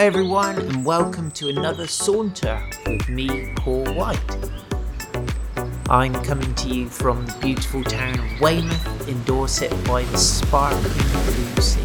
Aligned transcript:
Hi, 0.00 0.06
everyone, 0.06 0.58
and 0.58 0.82
welcome 0.82 1.30
to 1.32 1.50
another 1.50 1.86
saunter 1.86 2.58
with 2.86 3.06
me, 3.10 3.52
Paul 3.56 3.84
White. 3.92 4.18
I'm 5.90 6.14
coming 6.24 6.54
to 6.54 6.68
you 6.68 6.88
from 6.88 7.26
the 7.26 7.36
beautiful 7.38 7.84
town 7.84 8.18
of 8.18 8.40
Weymouth 8.40 9.08
in 9.08 9.22
Dorset 9.24 9.70
by 9.84 10.04
the 10.04 10.16
sparkling 10.16 10.94
blue 11.26 11.60
sea. 11.60 11.84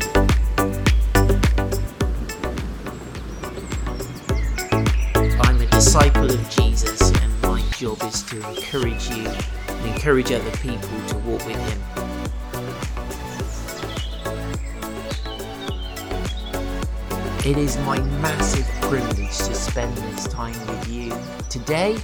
I'm 5.42 5.60
a 5.62 5.66
disciple 5.66 6.32
of 6.32 6.50
Jesus, 6.50 7.12
and 7.22 7.42
my 7.42 7.62
job 7.72 8.02
is 8.04 8.24
to 8.28 8.38
encourage 8.48 9.10
you 9.10 9.28
and 9.28 9.88
encourage 9.94 10.32
other 10.32 10.52
people 10.52 10.88
to 11.10 11.18
walk 11.18 11.46
with 11.46 11.58
Him. 11.58 11.95
It 17.46 17.58
is 17.58 17.78
my 17.78 18.00
massive 18.00 18.66
privilege 18.82 19.38
to 19.38 19.54
spend 19.54 19.96
this 19.96 20.28
time 20.28 20.60
with 20.66 20.88
you 20.88 21.16
today, 21.48 21.96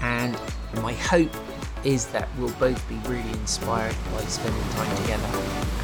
and 0.00 0.36
my 0.82 0.92
hope 0.94 1.30
is 1.84 2.06
that 2.06 2.28
we'll 2.36 2.52
both 2.54 2.88
be 2.88 2.96
really 3.08 3.30
inspired 3.30 3.94
by 4.12 4.22
spending 4.22 4.60
time 4.70 4.96
together 4.96 5.28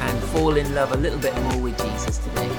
and 0.01 0.21
fall 0.31 0.57
in 0.57 0.75
love 0.75 0.91
a 0.91 0.97
little 0.97 1.17
bit 1.17 1.33
more 1.43 1.61
with 1.61 1.81
Jesus 1.81 2.17
today. 2.17 2.49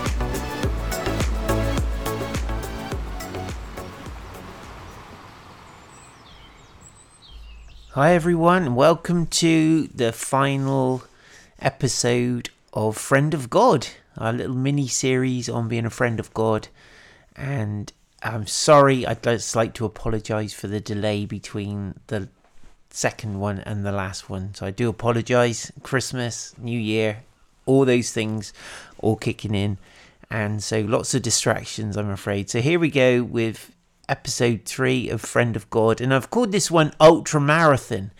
Hi, 7.90 8.14
everyone, 8.14 8.74
welcome 8.74 9.26
to 9.26 9.88
the 9.88 10.10
final 10.10 11.02
episode 11.58 12.48
of 12.72 12.96
Friend 12.96 13.34
of 13.34 13.50
God 13.50 13.88
a 14.16 14.32
little 14.32 14.56
mini 14.56 14.88
series 14.88 15.48
on 15.48 15.68
being 15.68 15.86
a 15.86 15.90
friend 15.90 16.20
of 16.20 16.32
God. 16.34 16.68
And 17.36 17.92
I'm 18.22 18.46
sorry, 18.46 19.06
I'd 19.06 19.22
just 19.22 19.56
like 19.56 19.74
to 19.74 19.84
apologize 19.84 20.52
for 20.52 20.66
the 20.66 20.80
delay 20.80 21.24
between 21.24 21.94
the 22.08 22.28
second 22.90 23.38
one 23.38 23.60
and 23.60 23.84
the 23.84 23.92
last 23.92 24.28
one. 24.28 24.54
So 24.54 24.66
I 24.66 24.70
do 24.70 24.88
apologize. 24.88 25.72
Christmas, 25.82 26.54
New 26.58 26.78
Year, 26.78 27.22
all 27.66 27.84
those 27.84 28.12
things 28.12 28.52
all 28.98 29.16
kicking 29.16 29.54
in. 29.54 29.78
And 30.30 30.62
so 30.62 30.80
lots 30.80 31.14
of 31.14 31.22
distractions, 31.22 31.96
I'm 31.96 32.10
afraid. 32.10 32.50
So 32.50 32.60
here 32.60 32.78
we 32.78 32.90
go 32.90 33.22
with 33.22 33.74
episode 34.08 34.64
three 34.64 35.08
of 35.08 35.20
Friend 35.20 35.56
of 35.56 35.70
God. 35.70 36.00
And 36.00 36.12
I've 36.12 36.30
called 36.30 36.52
this 36.52 36.70
one 36.70 36.92
Ultra 37.00 37.40
Marathon 37.40 38.12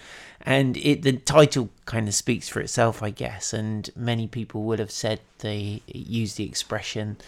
and 0.43 0.77
it 0.79 1.03
the 1.03 1.13
title 1.13 1.69
kind 1.85 2.09
of 2.09 2.15
speaks 2.15 2.49
for 2.49 2.61
itself, 2.61 3.03
I 3.03 3.11
guess. 3.11 3.53
And 3.53 3.91
many 3.95 4.27
people 4.27 4.63
would 4.65 4.79
have 4.79 4.91
said 4.91 5.21
they 5.39 5.83
use 5.87 6.35
the 6.35 6.45
expression 6.45 7.19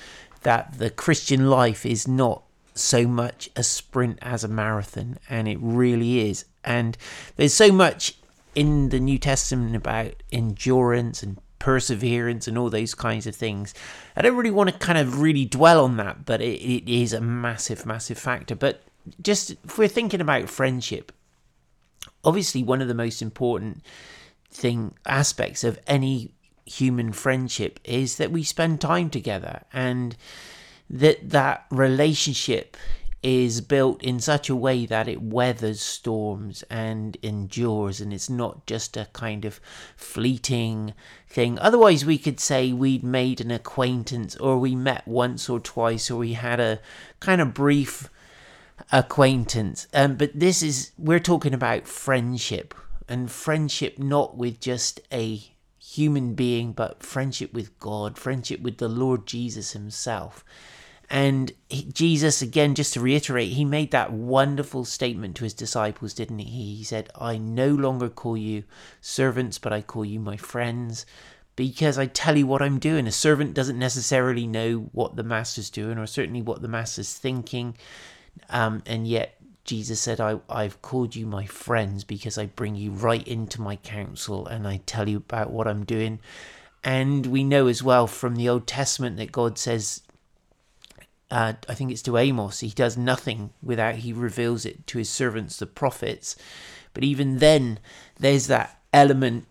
that 0.42 0.78
the 0.78 0.90
Christian 0.90 1.48
life 1.48 1.86
is 1.86 2.08
not 2.08 2.42
so 2.74 3.06
much 3.06 3.50
a 3.54 3.62
sprint 3.62 4.18
as 4.22 4.44
a 4.44 4.48
marathon, 4.48 5.18
and 5.28 5.46
it 5.46 5.58
really 5.60 6.28
is. 6.28 6.44
And 6.64 6.96
there's 7.36 7.54
so 7.54 7.70
much 7.70 8.16
in 8.54 8.88
the 8.88 9.00
New 9.00 9.18
Testament 9.18 9.76
about 9.76 10.14
endurance 10.30 11.22
and 11.22 11.38
perseverance 11.58 12.48
and 12.48 12.58
all 12.58 12.70
those 12.70 12.94
kinds 12.94 13.26
of 13.26 13.36
things. 13.36 13.72
I 14.16 14.22
don't 14.22 14.36
really 14.36 14.50
want 14.50 14.70
to 14.70 14.78
kind 14.78 14.98
of 14.98 15.20
really 15.20 15.44
dwell 15.44 15.84
on 15.84 15.96
that, 15.98 16.24
but 16.24 16.40
it, 16.40 16.60
it 16.60 16.92
is 16.92 17.12
a 17.12 17.20
massive, 17.20 17.86
massive 17.86 18.18
factor. 18.18 18.54
But 18.56 18.82
just 19.22 19.52
if 19.52 19.78
we're 19.78 19.88
thinking 19.88 20.20
about 20.20 20.48
friendship, 20.48 21.12
obviously 22.24 22.62
one 22.62 22.80
of 22.80 22.88
the 22.88 22.94
most 22.94 23.22
important 23.22 23.82
thing 24.50 24.94
aspects 25.06 25.64
of 25.64 25.78
any 25.86 26.32
human 26.64 27.12
friendship 27.12 27.80
is 27.84 28.16
that 28.16 28.30
we 28.30 28.42
spend 28.42 28.80
time 28.80 29.10
together 29.10 29.62
and 29.72 30.16
that 30.88 31.30
that 31.30 31.66
relationship 31.70 32.76
is 33.22 33.60
built 33.60 34.02
in 34.02 34.18
such 34.18 34.50
a 34.50 34.56
way 34.56 34.84
that 34.84 35.06
it 35.06 35.22
weathers 35.22 35.80
storms 35.80 36.64
and 36.68 37.16
endures 37.22 38.00
and 38.00 38.12
it's 38.12 38.28
not 38.28 38.66
just 38.66 38.96
a 38.96 39.08
kind 39.12 39.44
of 39.44 39.60
fleeting 39.96 40.92
thing. 41.28 41.56
Otherwise 41.60 42.04
we 42.04 42.18
could 42.18 42.40
say 42.40 42.72
we'd 42.72 43.04
made 43.04 43.40
an 43.40 43.50
acquaintance 43.50 44.34
or 44.36 44.58
we 44.58 44.74
met 44.74 45.06
once 45.06 45.48
or 45.48 45.60
twice 45.60 46.10
or 46.10 46.16
we 46.16 46.32
had 46.32 46.58
a 46.58 46.80
kind 47.20 47.40
of 47.40 47.54
brief 47.54 48.10
acquaintance. 48.92 49.88
Um, 49.94 50.16
but 50.16 50.30
this 50.34 50.62
is, 50.62 50.92
we're 50.98 51.18
talking 51.18 51.54
about 51.54 51.88
friendship 51.88 52.74
and 53.08 53.30
friendship 53.30 53.98
not 53.98 54.36
with 54.36 54.60
just 54.60 55.00
a 55.10 55.42
human 55.78 56.34
being, 56.34 56.72
but 56.72 57.02
friendship 57.02 57.52
with 57.52 57.78
God, 57.80 58.18
friendship 58.18 58.60
with 58.60 58.78
the 58.78 58.88
Lord 58.88 59.26
Jesus 59.26 59.72
Himself. 59.72 60.44
And 61.10 61.52
he, 61.68 61.84
Jesus, 61.84 62.40
again, 62.40 62.74
just 62.74 62.94
to 62.94 63.00
reiterate, 63.00 63.52
he 63.52 63.66
made 63.66 63.90
that 63.90 64.12
wonderful 64.12 64.86
statement 64.86 65.36
to 65.36 65.44
his 65.44 65.52
disciples, 65.52 66.14
didn't 66.14 66.38
he? 66.38 66.76
He 66.76 66.84
said, 66.84 67.10
I 67.14 67.36
no 67.36 67.68
longer 67.68 68.08
call 68.08 68.36
you 68.36 68.64
servants, 69.02 69.58
but 69.58 69.74
I 69.74 69.82
call 69.82 70.06
you 70.06 70.20
my 70.20 70.38
friends 70.38 71.04
because 71.54 71.98
I 71.98 72.06
tell 72.06 72.38
you 72.38 72.46
what 72.46 72.62
I'm 72.62 72.78
doing. 72.78 73.06
A 73.06 73.12
servant 73.12 73.52
doesn't 73.52 73.78
necessarily 73.78 74.46
know 74.46 74.88
what 74.92 75.16
the 75.16 75.22
master's 75.22 75.68
doing, 75.68 75.98
or 75.98 76.06
certainly 76.06 76.40
what 76.40 76.62
the 76.62 76.68
master's 76.68 77.12
thinking. 77.12 77.76
Um, 78.50 78.82
and 78.86 79.06
yet 79.06 79.38
Jesus 79.64 80.00
said, 80.00 80.20
I, 80.20 80.40
I've 80.48 80.82
called 80.82 81.14
you 81.14 81.26
my 81.26 81.46
friends 81.46 82.04
because 82.04 82.36
I 82.36 82.46
bring 82.46 82.74
you 82.74 82.90
right 82.90 83.26
into 83.26 83.60
my 83.60 83.76
counsel 83.76 84.46
and 84.46 84.66
I 84.66 84.80
tell 84.86 85.08
you 85.08 85.18
about 85.18 85.50
what 85.50 85.68
I'm 85.68 85.84
doing. 85.84 86.18
And 86.84 87.26
we 87.26 87.44
know 87.44 87.68
as 87.68 87.82
well 87.82 88.06
from 88.06 88.34
the 88.34 88.48
Old 88.48 88.66
Testament 88.66 89.16
that 89.18 89.30
God 89.30 89.56
says, 89.58 90.02
uh, 91.30 91.54
I 91.68 91.74
think 91.74 91.92
it's 91.92 92.02
to 92.02 92.18
Amos, 92.18 92.60
he 92.60 92.70
does 92.70 92.96
nothing 92.96 93.50
without 93.62 93.96
he 93.96 94.12
reveals 94.12 94.66
it 94.66 94.86
to 94.88 94.98
his 94.98 95.08
servants, 95.08 95.58
the 95.58 95.66
prophets. 95.66 96.36
But 96.92 97.04
even 97.04 97.38
then, 97.38 97.78
there's 98.18 98.48
that 98.48 98.80
element 98.92 99.46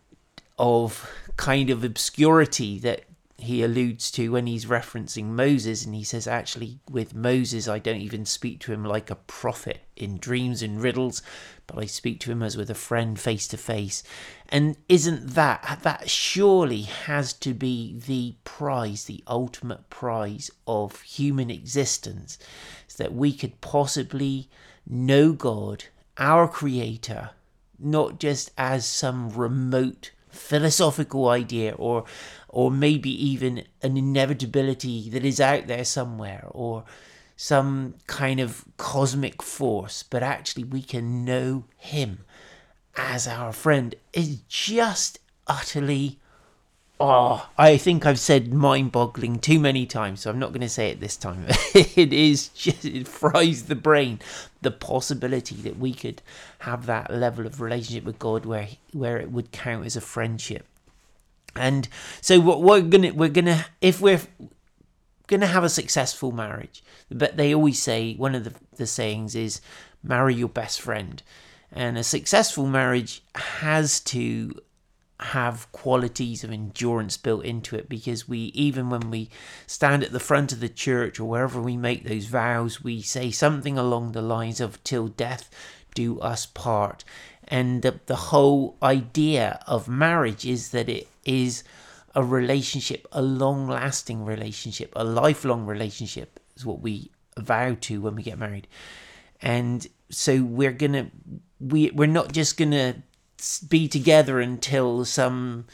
of 0.60 1.10
kind 1.38 1.70
of 1.70 1.84
obscurity 1.84 2.78
that 2.80 3.06
he 3.44 3.64
alludes 3.64 4.12
to 4.12 4.32
when 4.32 4.48
he's 4.48 4.66
referencing 4.66 5.26
Moses, 5.26 5.86
and 5.86 5.96
he 5.96 6.04
says, 6.04 6.28
actually, 6.28 6.80
with 6.90 7.16
Moses, 7.16 7.68
I 7.68 7.80
don't 7.80 8.02
even 8.02 8.26
speak 8.26 8.60
to 8.62 8.74
him 8.74 8.84
like 8.84 9.10
a 9.10 9.16
prophet 9.16 9.82
in 9.96 10.18
dreams 10.18 10.62
and 10.62 10.82
riddles, 10.82 11.22
but 11.68 11.78
I 11.78 11.86
speak 11.86 12.20
to 12.22 12.32
him 12.32 12.44
as 12.44 12.58
with 12.58 12.70
a 12.70 12.76
friend 12.76 13.20
face 13.20 13.48
to 13.50 13.58
face. 13.58 14.04
And 14.50 14.78
isn't 14.90 15.36
that, 15.36 15.80
that 15.84 16.10
surely 16.10 16.82
has 16.82 17.34
to 17.34 17.54
be 17.54 17.98
the 17.98 18.36
prize, 18.44 19.06
the 19.06 19.24
ultimate 19.28 19.90
prize 19.90 20.52
of 20.68 21.02
human 21.02 21.50
existence, 21.50 22.38
is 22.90 22.96
that 22.96 23.14
we 23.14 23.34
could 23.34 23.62
possibly 23.62 24.50
know 24.88 25.34
God, 25.34 25.86
our 26.18 26.48
Creator, 26.48 27.32
not 27.80 28.20
just 28.20 28.52
as 28.58 28.86
some 28.86 29.30
remote 29.30 30.12
philosophical 30.32 31.28
idea 31.30 31.74
or 31.74 32.06
or 32.50 32.72
maybe 32.72 33.10
even 33.10 33.64
an 33.82 33.98
inevitability 33.98 35.10
that 35.10 35.24
is 35.24 35.40
out 35.40 35.68
there 35.68 35.86
somewhere 35.86 36.46
or 36.50 36.84
some 37.38 37.96
kind 38.08 38.40
of 38.40 38.66
cosmic 38.78 39.42
force 39.42 40.04
but 40.04 40.22
actually 40.24 40.64
we 40.64 40.82
can 40.82 41.26
know 41.26 41.64
him 41.78 42.20
as 42.96 43.28
our 43.28 43.52
friend 43.52 43.96
is 44.14 44.38
just 44.48 45.20
utterly 45.48 46.20
oh. 47.02 47.50
I 47.58 47.78
think 47.78 48.06
i've 48.06 48.20
said 48.20 48.54
mind-boggling 48.54 49.40
too 49.40 49.60
many 49.60 49.86
times 49.86 50.22
so 50.22 50.30
i'm 50.30 50.40
not 50.40 50.52
going 50.52 50.62
to 50.62 50.70
say 50.70 50.90
it 50.90 51.00
this 51.00 51.18
time. 51.18 51.46
It 51.74 52.14
is 52.14 52.50
just 52.50 52.86
it 52.86 53.08
fries 53.08 53.64
the 53.64 53.76
brain. 53.76 54.20
The 54.62 54.72
possibility 54.72 55.56
that 55.56 55.78
we 55.78 55.94
could 55.94 56.22
have 56.60 56.86
that 56.86 57.12
level 57.12 57.46
of 57.46 57.60
relationship 57.62 58.04
with 58.04 58.20
god 58.20 58.46
where 58.46 58.70
where 58.94 59.18
it 59.18 59.32
would 59.32 59.52
count 59.52 59.86
as 59.86 59.96
a 59.96 60.02
friendship. 60.02 60.66
And 61.56 61.88
so 62.22 62.40
what 62.40 62.62
we're 62.62 62.82
gonna 62.82 63.14
we're 63.14 63.30
gonna 63.30 63.66
if 63.82 64.00
we're 64.00 64.22
gonna 65.28 65.48
have 65.48 65.64
a 65.64 65.70
successful 65.70 66.32
marriage 66.32 66.84
but 67.10 67.38
they 67.38 67.54
always 67.54 67.82
say 67.82 68.16
one 68.16 68.36
of 68.36 68.44
the, 68.44 68.54
the 68.76 68.88
sayings 68.88 69.36
is 69.36 69.62
marry 70.04 70.36
your 70.36 70.50
best 70.50 70.82
friend. 70.82 71.22
And 71.72 71.98
a 71.98 72.04
successful 72.04 72.66
marriage 72.66 73.24
has 73.36 74.00
to 74.02 74.54
have 75.22 75.72
qualities 75.72 76.44
of 76.44 76.52
endurance 76.52 77.16
built 77.16 77.46
into 77.46 77.76
it 77.76 77.88
because 77.88 78.28
we 78.28 78.38
even 78.56 78.90
when 78.90 79.12
we 79.12 79.30
stand 79.68 80.04
at 80.04 80.12
the 80.12 80.20
front 80.20 80.52
of 80.52 80.60
the 80.60 80.70
church 80.70 81.20
or 81.20 81.26
wherever 81.26 81.62
we 81.62 81.78
make 81.78 82.04
those 82.04 82.26
vows 82.26 82.84
we 82.84 83.02
say 83.02 83.30
something 83.30 83.78
along 83.78 84.12
the 84.12 84.22
lines 84.22 84.60
of 84.60 84.84
till 84.84 85.08
death 85.08 85.50
do 85.94 86.20
us 86.20 86.46
part. 86.46 87.04
And 87.48 87.82
the, 87.82 88.00
the 88.06 88.16
whole 88.16 88.78
idea 88.82 89.60
of 89.68 89.88
marriage 89.88 90.46
is 90.46 90.70
that 90.70 90.90
it 90.90 91.08
is 91.26 91.64
a 92.14 92.24
relationship 92.24 93.08
a 93.14 93.22
long 93.22 93.70
lasting 93.70 94.26
relationship 94.26 94.92
a 94.98 95.04
lifelong 95.04 95.66
relationship 95.66 96.42
is 96.58 96.66
what 96.66 96.82
we 96.82 97.10
vow 97.38 97.74
to 97.80 98.02
when 98.02 98.16
we 98.16 98.24
get 98.24 98.38
married. 98.38 98.68
And 99.42 99.88
so 100.10 100.44
we're 100.44 100.74
gonna 100.74 101.10
we 101.60 101.92
we're 101.92 102.08
not 102.08 102.34
just 102.34 102.58
gonna 102.58 103.04
be 103.70 103.88
together 103.88 104.40
until 104.40 105.06
some 105.06 105.66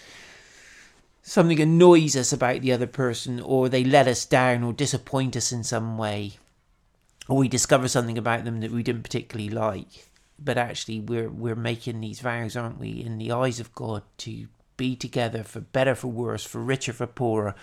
something 1.21 1.59
annoys 1.59 2.15
us 2.15 2.31
about 2.31 2.61
the 2.61 2.71
other 2.71 2.87
person, 2.87 3.41
or 3.41 3.67
they 3.67 3.83
let 3.83 4.07
us 4.07 4.25
down, 4.25 4.63
or 4.63 4.71
disappoint 4.71 5.35
us 5.35 5.51
in 5.51 5.63
some 5.63 5.97
way, 5.97 6.33
or 7.27 7.37
we 7.37 7.47
discover 7.49 7.87
something 7.87 8.17
about 8.17 8.45
them 8.45 8.61
that 8.61 8.71
we 8.71 8.81
didn't 8.81 9.03
particularly 9.03 9.49
like. 9.49 10.07
But 10.39 10.57
actually, 10.57 11.01
we're 11.01 11.29
we're 11.29 11.55
making 11.55 11.99
these 11.99 12.21
vows, 12.21 12.55
aren't 12.55 12.79
we, 12.79 12.89
in 12.89 13.17
the 13.17 13.31
eyes 13.31 13.59
of 13.59 13.73
God, 13.75 14.03
to 14.19 14.47
be 14.77 14.95
together 14.95 15.43
for 15.43 15.59
better, 15.59 15.95
for 15.95 16.07
worse, 16.07 16.45
for 16.45 16.61
richer, 16.61 16.93
for 16.93 17.07
poorer, 17.07 17.55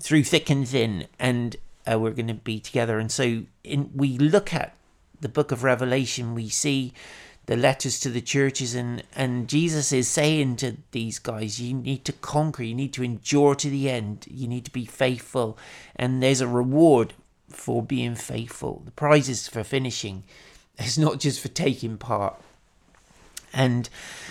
through 0.00 0.24
thick 0.24 0.50
and 0.50 0.66
thin, 0.66 1.06
and 1.18 1.56
uh, 1.90 1.98
we're 1.98 2.10
going 2.10 2.26
to 2.26 2.34
be 2.34 2.58
together. 2.58 2.98
And 2.98 3.12
so, 3.12 3.44
in 3.62 3.90
we 3.94 4.18
look 4.18 4.52
at 4.52 4.76
the 5.20 5.28
book 5.28 5.52
of 5.52 5.62
Revelation, 5.62 6.34
we 6.34 6.48
see 6.48 6.92
the 7.46 7.56
letters 7.56 7.98
to 8.00 8.10
the 8.10 8.20
churches 8.20 8.74
and 8.74 9.02
and 9.14 9.48
Jesus 9.48 9.92
is 9.92 10.08
saying 10.08 10.56
to 10.56 10.76
these 10.90 11.18
guys 11.18 11.60
you 11.60 11.74
need 11.74 12.04
to 12.04 12.12
conquer 12.12 12.64
you 12.64 12.74
need 12.74 12.92
to 12.94 13.04
endure 13.04 13.54
to 13.54 13.70
the 13.70 13.88
end 13.88 14.26
you 14.28 14.48
need 14.48 14.64
to 14.64 14.72
be 14.72 14.84
faithful. 14.84 15.56
And 15.94 16.22
there's 16.22 16.40
a 16.40 16.48
reward 16.48 17.14
for 17.48 17.82
being 17.82 18.16
faithful. 18.16 18.82
The 18.84 18.90
prize 18.90 19.28
is 19.28 19.48
for 19.48 19.64
finishing 19.64 20.24
it's 20.78 20.98
not 20.98 21.20
just 21.20 21.40
for 21.40 21.48
taking 21.48 21.96
part. 21.96 22.40
And 23.52 23.88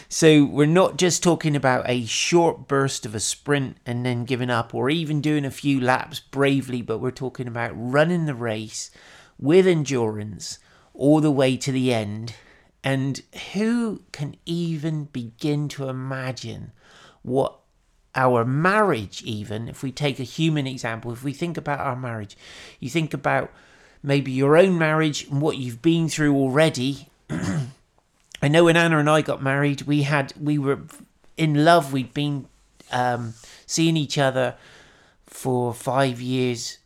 so 0.08 0.46
we're 0.46 0.68
not 0.68 0.98
just 0.98 1.24
talking 1.24 1.56
about 1.56 1.90
a 1.90 2.06
short 2.06 2.68
burst 2.68 3.08
of 3.08 3.16
a 3.16 3.20
sprint 3.20 3.78
and 3.86 4.06
then 4.06 4.26
giving 4.26 4.52
up 4.52 4.76
or 4.76 4.90
even 4.90 5.20
doing 5.20 5.46
a 5.46 5.52
few 5.52 5.80
laps 5.82 6.20
bravely 6.20 6.82
but 6.82 7.00
we're 7.00 7.10
talking 7.12 7.48
about 7.48 7.72
running 7.74 8.26
the 8.26 8.36
race 8.36 8.92
with 9.40 9.66
endurance 9.66 10.60
all 10.94 11.22
the 11.22 11.32
way 11.32 11.58
to 11.58 11.72
the 11.72 11.92
end 11.92 12.36
and 12.86 13.24
who 13.54 14.04
can 14.12 14.36
even 14.46 15.06
begin 15.06 15.68
to 15.70 15.90
imagine 15.90 16.72
what 17.24 17.58
our 18.14 18.46
marriage, 18.46 19.24
even 19.24 19.68
if 19.68 19.82
we 19.82 19.92
take 19.92 20.20
a 20.20 20.24
human 20.24 20.68
example, 20.68 21.12
if 21.12 21.24
we 21.24 21.34
think 21.34 21.58
about 21.58 21.80
our 21.80 21.96
marriage, 21.96 22.38
you 22.80 22.88
think 22.88 23.12
about 23.12 23.52
maybe 24.04 24.32
your 24.32 24.56
own 24.56 24.78
marriage 24.78 25.28
and 25.28 25.42
what 25.42 25.58
you've 25.58 25.82
been 25.82 26.08
through 26.08 26.36
already. 26.36 27.10
I 27.30 28.48
know 28.48 28.66
when 28.66 28.78
Anna 28.78 29.00
and 29.00 29.10
I 29.10 29.22
got 29.22 29.42
married, 29.42 29.82
we 29.82 30.04
had 30.04 30.34
we 30.40 30.60
were 30.60 30.82
in 31.38 31.66
love. 31.66 31.92
We'd 31.92 32.14
been 32.14 32.48
um, 32.92 33.34
seeing 33.66 33.98
each 33.98 34.20
other 34.20 34.56
for 35.26 35.74
five 35.74 36.22
years, 36.22 36.78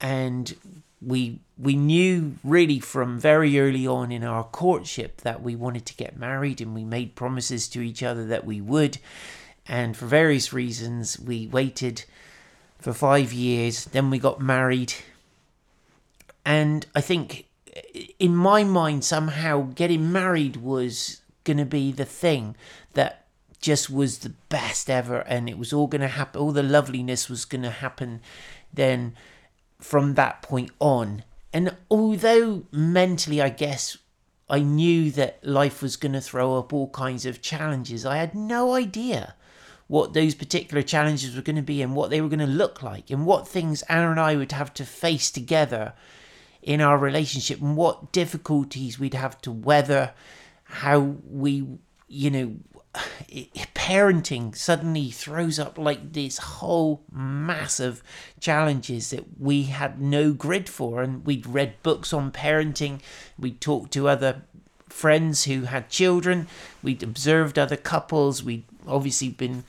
and 0.00 0.56
we 1.00 1.38
we 1.56 1.76
knew 1.76 2.36
really 2.42 2.80
from 2.80 3.18
very 3.18 3.58
early 3.58 3.86
on 3.86 4.10
in 4.10 4.24
our 4.24 4.44
courtship 4.44 5.20
that 5.20 5.42
we 5.42 5.54
wanted 5.54 5.86
to 5.86 5.94
get 5.94 6.16
married 6.16 6.60
and 6.60 6.74
we 6.74 6.84
made 6.84 7.14
promises 7.14 7.68
to 7.68 7.80
each 7.80 8.02
other 8.02 8.26
that 8.26 8.44
we 8.44 8.60
would 8.60 8.98
and 9.66 9.96
for 9.96 10.06
various 10.06 10.52
reasons 10.52 11.18
we 11.18 11.46
waited 11.46 12.04
for 12.78 12.92
5 12.92 13.32
years 13.32 13.84
then 13.86 14.10
we 14.10 14.18
got 14.18 14.40
married 14.40 14.94
and 16.44 16.86
i 16.94 17.00
think 17.00 17.46
in 18.18 18.34
my 18.34 18.64
mind 18.64 19.04
somehow 19.04 19.62
getting 19.74 20.10
married 20.12 20.56
was 20.56 21.20
going 21.44 21.56
to 21.56 21.64
be 21.64 21.92
the 21.92 22.04
thing 22.04 22.56
that 22.94 23.26
just 23.60 23.88
was 23.88 24.18
the 24.18 24.34
best 24.48 24.90
ever 24.90 25.20
and 25.20 25.48
it 25.48 25.56
was 25.56 25.72
all 25.72 25.86
going 25.86 26.00
to 26.00 26.08
happen 26.08 26.40
all 26.40 26.52
the 26.52 26.62
loveliness 26.62 27.30
was 27.30 27.44
going 27.44 27.62
to 27.62 27.70
happen 27.70 28.20
then 28.72 29.14
from 29.84 30.14
that 30.14 30.40
point 30.42 30.70
on. 30.80 31.22
And 31.54 31.76
although 31.88 32.64
mentally, 32.72 33.40
I 33.40 33.48
guess, 33.48 33.96
I 34.50 34.58
knew 34.58 35.12
that 35.12 35.38
life 35.46 35.80
was 35.80 35.96
going 35.96 36.12
to 36.12 36.20
throw 36.20 36.58
up 36.58 36.72
all 36.72 36.90
kinds 36.90 37.24
of 37.24 37.40
challenges, 37.40 38.04
I 38.04 38.16
had 38.16 38.34
no 38.34 38.74
idea 38.74 39.36
what 39.86 40.14
those 40.14 40.34
particular 40.34 40.82
challenges 40.82 41.36
were 41.36 41.42
going 41.42 41.54
to 41.54 41.62
be 41.62 41.80
and 41.80 41.94
what 41.94 42.10
they 42.10 42.20
were 42.20 42.28
going 42.28 42.40
to 42.40 42.46
look 42.46 42.82
like 42.82 43.08
and 43.08 43.24
what 43.24 43.46
things 43.46 43.82
Anna 43.82 44.10
and 44.10 44.18
I 44.18 44.34
would 44.34 44.50
have 44.50 44.74
to 44.74 44.84
face 44.84 45.30
together 45.30 45.92
in 46.60 46.80
our 46.80 46.98
relationship 46.98 47.60
and 47.60 47.76
what 47.76 48.10
difficulties 48.10 48.98
we'd 48.98 49.14
have 49.14 49.40
to 49.42 49.52
weather, 49.52 50.12
how 50.64 50.98
we, 51.30 51.66
you 52.08 52.30
know, 52.30 52.56
parenting 53.74 54.56
suddenly 54.56 55.10
throws 55.10 55.58
up 55.58 55.76
like 55.76 56.12
this 56.12 56.38
whole 56.38 57.02
mass 57.12 57.80
of 57.80 58.02
challenges 58.40 59.10
that 59.10 59.24
we 59.38 59.64
had 59.64 60.00
no 60.00 60.32
grid 60.32 60.68
for. 60.68 61.02
And 61.02 61.24
we'd 61.24 61.46
read 61.46 61.82
books 61.82 62.12
on 62.12 62.32
parenting. 62.32 63.00
We'd 63.38 63.60
talked 63.60 63.92
to 63.92 64.08
other 64.08 64.42
friends 64.88 65.44
who 65.44 65.62
had 65.62 65.90
children. 65.90 66.46
We'd 66.82 67.02
observed 67.02 67.58
other 67.58 67.76
couples. 67.76 68.42
We'd 68.42 68.64
obviously 68.86 69.30
been 69.30 69.64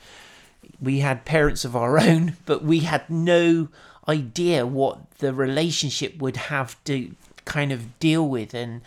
we 0.80 1.00
had 1.00 1.24
parents 1.24 1.64
of 1.64 1.74
our 1.74 1.98
own 2.08 2.36
but 2.44 2.62
we 2.62 2.80
had 2.80 3.08
no 3.08 3.68
idea 4.08 4.66
what 4.66 5.10
the 5.18 5.32
relationship 5.34 6.18
would 6.18 6.36
have 6.36 6.82
to 6.84 7.14
kind 7.44 7.72
of 7.72 7.98
deal 7.98 8.28
with. 8.28 8.54
And 8.54 8.82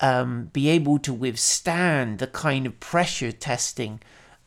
um, 0.00 0.50
be 0.52 0.68
able 0.68 0.98
to 1.00 1.12
withstand 1.12 2.18
the 2.18 2.26
kind 2.26 2.66
of 2.66 2.80
pressure 2.80 3.32
testing 3.32 4.00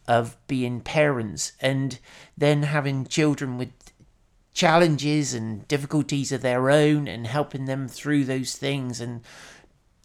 of 0.07 0.35
being 0.47 0.81
parents 0.81 1.53
and 1.61 1.99
then 2.37 2.63
having 2.63 3.05
children 3.05 3.57
with 3.57 3.71
challenges 4.53 5.33
and 5.33 5.67
difficulties 5.67 6.31
of 6.31 6.41
their 6.41 6.69
own 6.69 7.07
and 7.07 7.25
helping 7.25 7.65
them 7.65 7.87
through 7.87 8.23
those 8.23 8.55
things 8.55 8.99
and 8.99 9.21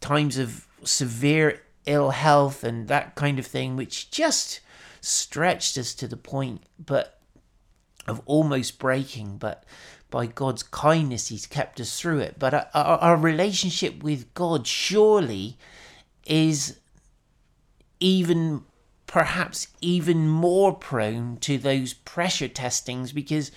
times 0.00 0.38
of 0.38 0.66
severe 0.84 1.62
ill 1.86 2.10
health 2.10 2.62
and 2.62 2.88
that 2.88 3.14
kind 3.14 3.38
of 3.38 3.46
thing 3.46 3.76
which 3.76 4.10
just 4.10 4.60
stretched 5.00 5.76
us 5.76 5.94
to 5.94 6.06
the 6.06 6.16
point 6.16 6.62
but 6.78 7.18
of 8.08 8.22
almost 8.24 8.78
breaking. 8.78 9.36
But 9.36 9.64
by 10.10 10.26
God's 10.26 10.62
kindness, 10.62 11.28
He's 11.28 11.46
kept 11.46 11.80
us 11.80 12.00
through 12.00 12.20
it. 12.20 12.38
But 12.38 12.54
our, 12.54 12.98
our, 12.98 13.16
relationship 13.16 14.02
with 14.02 14.32
God 14.34 14.66
surely 14.66 15.56
is 16.26 16.78
even 18.00 18.62
perhaps 19.06 19.68
even 19.80 20.28
more 20.28 20.74
prone 20.74 21.38
to 21.38 21.56
those 21.58 21.94
pressure 21.94 22.46
testings 22.46 23.10
because 23.12 23.50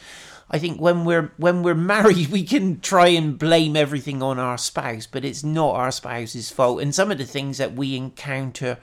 I 0.49 0.57
think 0.59 0.79
when 0.79 1.03
we're 1.03 1.33
when 1.37 1.61
we're 1.61 1.75
married 1.95 2.29
we 2.29 2.43
can 2.43 2.79
try 2.79 3.07
and 3.09 3.37
blame 3.37 3.75
everything 3.75 4.23
on 4.23 4.39
our 4.39 4.57
spouse 4.57 5.07
but 5.07 5.25
it's 5.25 5.43
not 5.43 5.75
our 5.75 5.91
spouse's 5.91 6.49
fault 6.49 6.81
and 6.81 6.95
some 6.95 7.11
of 7.11 7.17
the 7.17 7.25
things 7.25 7.57
that 7.57 7.73
we 7.73 7.97
encounter 7.97 8.77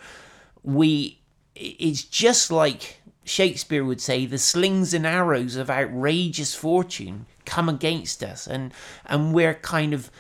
we 0.62 1.18
it's 1.56 2.04
just 2.04 2.52
like 2.52 2.97
Shakespeare 3.28 3.84
would 3.84 4.00
say 4.00 4.26
the 4.26 4.38
slings 4.38 4.94
and 4.94 5.06
arrows 5.06 5.56
of 5.56 5.70
outrageous 5.70 6.54
fortune 6.54 7.26
come 7.44 7.68
against 7.68 8.22
us 8.22 8.46
and 8.46 8.72
and 9.06 9.32
we're 9.32 9.54
kind 9.54 9.94
of 9.94 10.10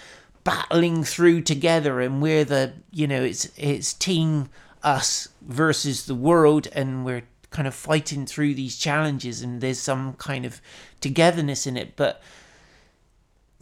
battling 0.44 1.04
through 1.04 1.42
together 1.42 2.00
and 2.00 2.22
we're 2.22 2.44
the 2.44 2.72
you 2.90 3.06
know 3.06 3.22
it's 3.22 3.50
it's 3.56 3.92
team 3.92 4.48
us 4.82 5.28
versus 5.42 6.06
the 6.06 6.14
world 6.14 6.68
and 6.72 7.04
we're 7.04 7.24
kind 7.50 7.66
of 7.66 7.74
fighting 7.74 8.26
through 8.26 8.54
these 8.54 8.76
challenges 8.76 9.42
and 9.42 9.60
there's 9.60 9.80
some 9.80 10.14
kind 10.14 10.44
of 10.44 10.60
togetherness 11.00 11.66
in 11.66 11.76
it. 11.76 11.96
But 11.96 12.20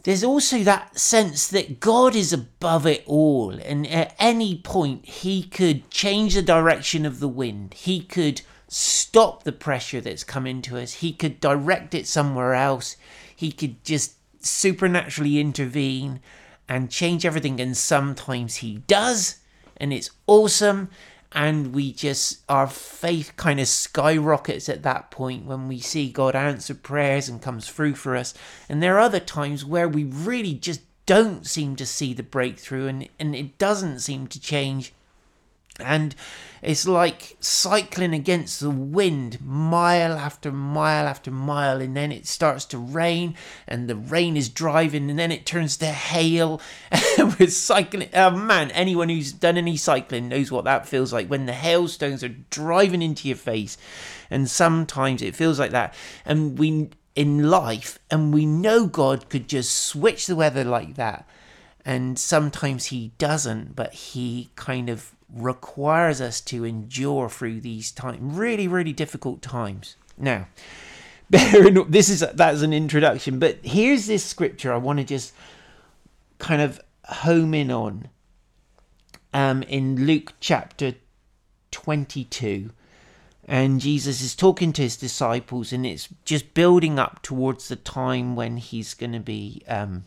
there's 0.03 0.23
also 0.23 0.63
that 0.63 0.97
sense 0.97 1.47
that 1.47 1.79
God 1.79 2.15
is 2.15 2.31
above 2.31 2.85
it 2.85 3.03
all 3.05 3.51
and 3.51 3.87
at 3.87 4.15
any 4.19 4.59
point 4.59 5.05
he 5.05 5.43
could 5.43 5.89
change 5.89 6.35
the 6.35 6.41
direction 6.41 7.05
of 7.05 7.19
the 7.19 7.27
wind. 7.27 7.73
He 7.73 8.01
could 8.01 8.41
stop 8.67 9.43
the 9.43 9.51
pressure 9.51 10.01
that's 10.01 10.23
coming 10.23 10.61
to 10.61 10.77
us 10.77 10.93
he 10.93 11.13
could 11.13 11.39
direct 11.39 11.93
it 11.93 12.05
somewhere 12.05 12.53
else 12.53 12.97
he 13.35 13.51
could 13.51 13.83
just 13.83 14.15
supernaturally 14.39 15.39
intervene 15.39 16.19
and 16.67 16.89
change 16.89 17.25
everything. 17.25 17.59
And 17.59 17.75
sometimes 17.75 18.57
he 18.57 18.79
does, 18.87 19.37
and 19.77 19.93
it's 19.93 20.09
awesome. 20.25 20.89
And 21.33 21.73
we 21.73 21.91
just, 21.91 22.39
our 22.47 22.67
faith 22.67 23.33
kind 23.35 23.59
of 23.59 23.67
skyrockets 23.67 24.69
at 24.69 24.83
that 24.83 25.11
point 25.11 25.45
when 25.45 25.67
we 25.67 25.79
see 25.79 26.09
God 26.09 26.35
answer 26.35 26.73
prayers 26.73 27.27
and 27.27 27.41
comes 27.41 27.67
through 27.67 27.95
for 27.95 28.15
us. 28.15 28.33
And 28.69 28.81
there 28.81 28.95
are 28.95 29.01
other 29.01 29.19
times 29.19 29.65
where 29.65 29.89
we 29.89 30.05
really 30.05 30.53
just 30.53 30.81
don't 31.05 31.45
seem 31.45 31.75
to 31.75 31.85
see 31.85 32.13
the 32.13 32.23
breakthrough 32.23 32.87
and, 32.87 33.07
and 33.19 33.35
it 33.35 33.57
doesn't 33.57 33.99
seem 33.99 34.27
to 34.27 34.41
change 34.41 34.93
and 35.79 36.15
it's 36.61 36.87
like 36.87 37.37
cycling 37.39 38.13
against 38.13 38.59
the 38.59 38.69
wind 38.69 39.39
mile 39.41 40.13
after 40.13 40.51
mile 40.51 41.05
after 41.05 41.29
mile 41.29 41.81
and 41.81 41.95
then 41.95 42.11
it 42.11 42.25
starts 42.25 42.65
to 42.65 42.77
rain 42.77 43.35
and 43.67 43.87
the 43.87 43.95
rain 43.95 44.35
is 44.35 44.49
driving 44.49 45.09
and 45.09 45.19
then 45.19 45.31
it 45.31 45.45
turns 45.45 45.77
to 45.77 45.85
hail. 45.85 46.59
And 47.17 47.35
we're 47.39 47.49
cycling 47.49 48.09
oh 48.13 48.31
man 48.31 48.71
anyone 48.71 49.09
who's 49.09 49.33
done 49.33 49.57
any 49.57 49.77
cycling 49.77 50.29
knows 50.29 50.51
what 50.51 50.65
that 50.65 50.87
feels 50.87 51.13
like 51.13 51.27
when 51.27 51.45
the 51.45 51.53
hailstones 51.53 52.23
are 52.23 52.35
driving 52.49 53.01
into 53.01 53.27
your 53.27 53.37
face. 53.37 53.77
And 54.29 54.49
sometimes 54.49 55.21
it 55.21 55.35
feels 55.35 55.59
like 55.59 55.71
that. 55.71 55.93
And 56.25 56.57
we 56.57 56.89
in 57.15 57.49
life 57.49 57.97
and 58.11 58.33
we 58.33 58.45
know 58.45 58.85
god 58.85 59.29
could 59.29 59.47
just 59.47 59.75
switch 59.75 60.27
the 60.27 60.35
weather 60.35 60.63
like 60.63 60.95
that. 60.95 61.27
And 61.85 62.17
sometimes 62.19 62.87
he 62.87 63.11
doesn't 63.17 63.75
but 63.75 63.93
he 63.93 64.49
kind 64.55 64.89
of 64.89 65.13
requires 65.33 66.21
us 66.21 66.41
to 66.41 66.63
endure 66.63 67.29
through 67.29 67.61
these 67.61 67.91
times, 67.91 68.19
really, 68.21 68.67
really 68.67 68.93
difficult 68.93 69.41
times. 69.41 69.95
Now, 70.17 70.47
bearing 71.29 71.89
this 71.89 72.09
is 72.09 72.19
that's 72.33 72.61
an 72.61 72.73
introduction, 72.73 73.39
but 73.39 73.57
here's 73.63 74.07
this 74.07 74.23
scripture 74.23 74.73
I 74.73 74.77
want 74.77 74.99
to 74.99 75.05
just 75.05 75.33
kind 76.39 76.61
of 76.61 76.79
home 77.05 77.53
in 77.53 77.71
on. 77.71 78.09
Um, 79.33 79.61
in 79.63 80.07
Luke 80.07 80.33
chapter 80.39 80.95
22 81.71 82.71
and 83.47 83.79
Jesus 83.79 84.21
is 84.21 84.35
talking 84.35 84.73
to 84.73 84.81
his 84.81 84.97
disciples, 84.97 85.71
and 85.71 85.85
it's 85.85 86.09
just 86.25 86.53
building 86.53 86.99
up 86.99 87.21
towards 87.23 87.69
the 87.69 87.77
time 87.77 88.35
when 88.35 88.57
he's 88.57 88.93
going 88.93 89.13
to 89.13 89.21
be 89.21 89.63
um, 89.69 90.03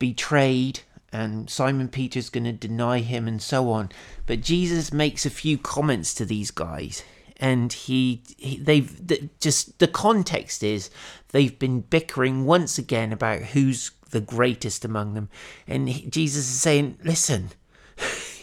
betrayed, 0.00 0.80
and 1.12 1.48
Simon 1.48 1.88
Peter's 1.88 2.30
going 2.30 2.44
to 2.44 2.52
deny 2.52 3.00
him, 3.00 3.26
and 3.26 3.40
so 3.40 3.70
on. 3.70 3.90
But 4.26 4.40
Jesus 4.40 4.92
makes 4.92 5.24
a 5.24 5.30
few 5.30 5.58
comments 5.58 6.14
to 6.14 6.24
these 6.24 6.50
guys, 6.50 7.02
and 7.38 7.72
he, 7.72 8.22
he 8.36 8.58
they've 8.58 9.06
the, 9.06 9.28
just 9.40 9.78
the 9.78 9.88
context 9.88 10.62
is 10.62 10.90
they've 11.28 11.58
been 11.58 11.80
bickering 11.80 12.44
once 12.44 12.78
again 12.78 13.12
about 13.12 13.40
who's 13.40 13.92
the 14.10 14.20
greatest 14.20 14.84
among 14.84 15.14
them, 15.14 15.28
and 15.66 15.88
he, 15.88 16.08
Jesus 16.08 16.48
is 16.48 16.60
saying, 16.60 16.98
"Listen." 17.04 17.50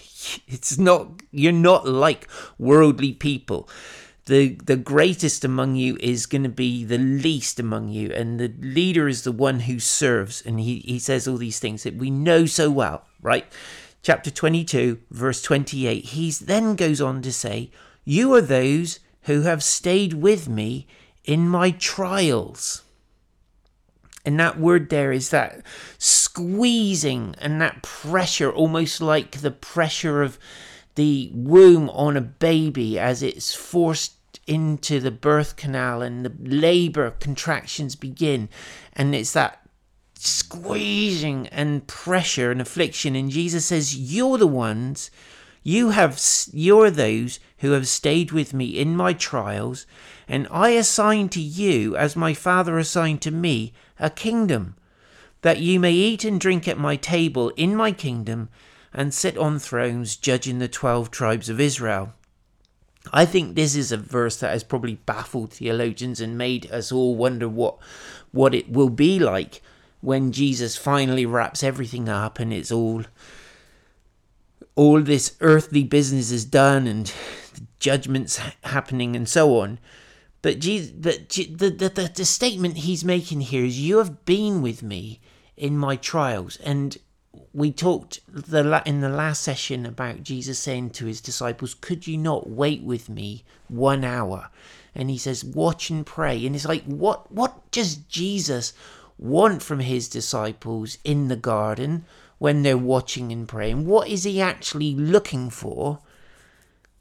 It's 0.47 0.77
not 0.77 1.21
you're 1.31 1.51
not 1.51 1.87
like 1.87 2.27
worldly 2.57 3.13
people. 3.13 3.69
The 4.25 4.55
the 4.55 4.75
greatest 4.75 5.45
among 5.45 5.75
you 5.75 5.97
is 5.99 6.25
going 6.25 6.43
to 6.43 6.49
be 6.49 6.83
the 6.83 6.97
least 6.97 7.59
among 7.59 7.89
you, 7.89 8.11
and 8.11 8.39
the 8.39 8.51
leader 8.59 9.07
is 9.07 9.23
the 9.23 9.31
one 9.31 9.61
who 9.61 9.79
serves. 9.79 10.41
And 10.41 10.59
he, 10.59 10.79
he 10.79 10.97
says 10.97 11.27
all 11.27 11.37
these 11.37 11.59
things 11.59 11.83
that 11.83 11.95
we 11.95 12.09
know 12.09 12.47
so 12.47 12.71
well, 12.71 13.05
right? 13.21 13.45
Chapter 14.01 14.31
22, 14.31 14.99
verse 15.11 15.41
28. 15.41 16.05
He 16.05 16.31
then 16.31 16.75
goes 16.75 17.01
on 17.01 17.21
to 17.21 17.31
say, 17.31 17.69
You 18.03 18.33
are 18.33 18.41
those 18.41 18.99
who 19.23 19.43
have 19.43 19.63
stayed 19.63 20.13
with 20.13 20.49
me 20.49 20.87
in 21.23 21.47
my 21.47 21.71
trials. 21.71 22.83
And 24.25 24.39
that 24.39 24.59
word 24.59 24.89
there 24.89 25.11
is 25.11 25.29
that 25.29 25.61
squeezing 25.99 27.35
and 27.37 27.61
that 27.61 27.83
pressure, 27.83 28.51
almost 28.51 29.01
like 29.01 29.41
the 29.41 29.51
pressure 29.51 30.23
of 30.23 30.39
the 30.95 31.29
womb 31.33 31.89
on 31.91 32.17
a 32.17 32.21
baby 32.21 32.97
as 32.97 33.21
it's 33.21 33.53
forced 33.53 34.14
into 34.47 34.99
the 34.99 35.11
birth 35.11 35.55
canal 35.55 36.01
and 36.01 36.25
the 36.25 36.33
labor 36.39 37.11
contractions 37.11 37.95
begin. 37.95 38.49
And 38.93 39.15
it's 39.15 39.33
that 39.33 39.65
squeezing 40.17 41.47
and 41.47 41.87
pressure 41.87 42.51
and 42.51 42.61
affliction. 42.61 43.15
And 43.15 43.29
Jesus 43.29 43.65
says, 43.65 43.95
You're 43.95 44.37
the 44.37 44.47
ones, 44.47 45.11
you 45.63 45.89
have, 45.89 46.21
you're 46.51 46.91
those 46.91 47.39
who 47.59 47.71
have 47.71 47.87
stayed 47.87 48.31
with 48.31 48.53
me 48.53 48.65
in 48.77 48.95
my 48.95 49.13
trials, 49.13 49.85
and 50.27 50.47
I 50.51 50.69
assign 50.69 51.29
to 51.29 51.41
you, 51.41 51.95
as 51.95 52.15
my 52.15 52.33
Father 52.33 52.77
assigned 52.77 53.21
to 53.23 53.31
me, 53.31 53.73
a 53.99 54.09
kingdom, 54.09 54.75
that 55.41 55.59
you 55.59 55.79
may 55.79 55.93
eat 55.93 56.23
and 56.23 56.39
drink 56.39 56.67
at 56.67 56.77
my 56.77 56.95
table 56.95 57.49
in 57.55 57.75
my 57.75 57.91
kingdom, 57.91 58.49
and 58.93 59.13
sit 59.13 59.37
on 59.37 59.59
thrones 59.59 60.15
judging 60.15 60.59
the 60.59 60.67
twelve 60.67 61.11
tribes 61.11 61.49
of 61.49 61.59
Israel. 61.59 62.13
I 63.13 63.25
think 63.25 63.55
this 63.55 63.75
is 63.75 63.91
a 63.91 63.97
verse 63.97 64.37
that 64.37 64.51
has 64.51 64.63
probably 64.63 64.95
baffled 64.95 65.53
theologians 65.53 66.19
and 66.21 66.37
made 66.37 66.71
us 66.71 66.91
all 66.91 67.15
wonder 67.15 67.47
what 67.47 67.77
what 68.31 68.53
it 68.53 68.69
will 68.69 68.89
be 68.89 69.19
like 69.19 69.61
when 70.01 70.31
Jesus 70.31 70.75
finally 70.77 71.25
wraps 71.25 71.63
everything 71.63 72.09
up 72.09 72.39
and 72.39 72.53
it's 72.53 72.71
all 72.71 73.03
all 74.75 75.01
this 75.01 75.35
earthly 75.39 75.83
business 75.83 76.31
is 76.31 76.45
done 76.45 76.85
and 76.87 77.07
the 77.53 77.61
judgments 77.79 78.39
happening 78.63 79.15
and 79.15 79.27
so 79.27 79.59
on. 79.59 79.79
But 80.41 80.59
Jesus, 80.59 80.91
but 80.91 81.29
the, 81.29 81.69
the, 81.69 81.89
the, 81.89 82.11
the 82.13 82.25
statement 82.25 82.77
he's 82.77 83.03
making 83.03 83.41
here 83.41 83.65
is, 83.65 83.79
"You 83.79 83.97
have 83.97 84.25
been 84.25 84.61
with 84.61 84.83
me 84.83 85.19
in 85.57 85.75
my 85.75 85.95
trials." 85.95 86.57
And 86.57 86.97
we 87.55 87.71
talked 87.71 88.19
the 88.27 88.83
in 88.85 88.99
the 88.99 89.07
last 89.07 89.41
session 89.41 89.85
about 89.85 90.23
Jesus 90.23 90.59
saying 90.59 90.89
to 90.91 91.05
his 91.05 91.21
disciples, 91.21 91.73
"Could 91.73 92.05
you 92.05 92.17
not 92.17 92.49
wait 92.49 92.83
with 92.83 93.07
me 93.07 93.45
one 93.69 94.03
hour?" 94.03 94.49
And 94.93 95.09
he 95.09 95.17
says, 95.17 95.45
"Watch 95.45 95.89
and 95.89 96.05
pray." 96.05 96.45
And 96.45 96.53
it's 96.53 96.65
like, 96.65 96.83
what 96.83 97.31
what 97.31 97.71
does 97.71 97.95
Jesus 97.95 98.73
want 99.17 99.63
from 99.63 99.79
his 99.79 100.09
disciples 100.09 100.97
in 101.05 101.29
the 101.29 101.37
garden 101.37 102.03
when 102.39 102.61
they're 102.61 102.77
watching 102.77 103.31
and 103.31 103.47
praying? 103.47 103.85
What 103.85 104.09
is 104.09 104.25
he 104.25 104.41
actually 104.41 104.93
looking 104.93 105.49
for? 105.49 105.99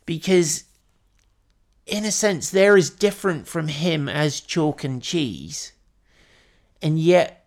Because 0.06 0.64
in 1.84 2.04
a 2.04 2.12
sense, 2.12 2.48
they're 2.48 2.76
as 2.76 2.90
different 2.90 3.48
from 3.48 3.66
him 3.66 4.08
as 4.08 4.40
chalk 4.40 4.84
and 4.84 5.02
cheese. 5.02 5.72
And 6.80 6.98
yet, 6.98 7.43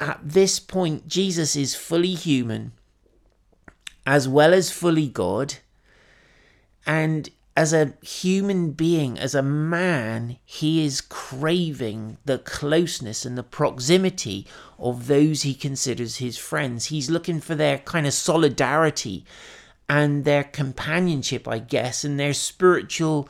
at 0.00 0.20
this 0.22 0.58
point, 0.58 1.08
Jesus 1.08 1.56
is 1.56 1.74
fully 1.74 2.14
human 2.14 2.72
as 4.06 4.28
well 4.28 4.52
as 4.52 4.70
fully 4.70 5.08
God. 5.08 5.54
And 6.86 7.30
as 7.56 7.72
a 7.72 7.94
human 8.02 8.72
being, 8.72 9.18
as 9.18 9.34
a 9.34 9.42
man, 9.42 10.38
he 10.44 10.84
is 10.84 11.00
craving 11.00 12.18
the 12.24 12.38
closeness 12.38 13.24
and 13.24 13.38
the 13.38 13.42
proximity 13.42 14.46
of 14.78 15.06
those 15.06 15.42
he 15.42 15.54
considers 15.54 16.16
his 16.16 16.36
friends. 16.36 16.86
He's 16.86 17.10
looking 17.10 17.40
for 17.40 17.54
their 17.54 17.78
kind 17.78 18.06
of 18.06 18.12
solidarity 18.12 19.24
and 19.88 20.24
their 20.24 20.44
companionship, 20.44 21.46
I 21.46 21.58
guess, 21.58 22.04
and 22.04 22.18
their 22.18 22.34
spiritual 22.34 23.28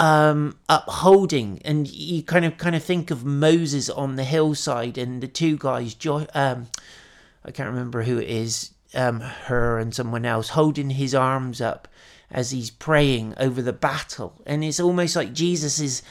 um, 0.00 0.56
upholding. 0.68 1.60
And 1.64 1.86
you 1.88 2.22
kind 2.22 2.44
of 2.44 2.56
kind 2.56 2.74
of 2.74 2.82
think 2.82 3.12
of 3.12 3.24
Moses 3.24 3.88
on 3.88 4.16
the 4.16 4.24
hillside 4.24 4.98
and 4.98 5.22
the 5.22 5.28
two 5.28 5.56
guys, 5.56 5.94
jo- 5.94 6.26
um, 6.34 6.68
I 7.44 7.52
can't 7.52 7.68
remember 7.68 8.02
who 8.02 8.18
it 8.18 8.28
is, 8.28 8.72
um, 8.94 9.20
Hur 9.20 9.78
and 9.78 9.94
someone 9.94 10.24
else, 10.24 10.48
holding 10.48 10.90
his 10.90 11.14
arms 11.14 11.60
up 11.60 11.86
as 12.30 12.50
he's 12.50 12.70
praying 12.70 13.34
over 13.36 13.60
the 13.60 13.72
battle. 13.72 14.40
And 14.46 14.64
it's 14.64 14.80
almost 14.80 15.14
like 15.14 15.34
Jesus 15.34 15.78
is 15.78 16.02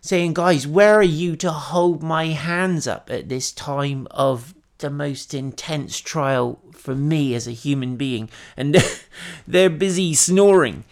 saying, 0.00 0.34
Guys, 0.34 0.66
where 0.66 0.96
are 0.96 1.02
you 1.02 1.36
to 1.36 1.52
hold 1.52 2.02
my 2.02 2.26
hands 2.26 2.88
up 2.88 3.10
at 3.10 3.28
this 3.28 3.52
time 3.52 4.08
of 4.10 4.54
the 4.78 4.90
most 4.90 5.32
intense 5.32 6.00
trial 6.00 6.58
for 6.72 6.94
me 6.94 7.34
as 7.34 7.46
a 7.46 7.52
human 7.52 7.96
being 7.96 8.28
and 8.56 8.76
they're 9.48 9.70
busy 9.70 10.12
snoring 10.12 10.84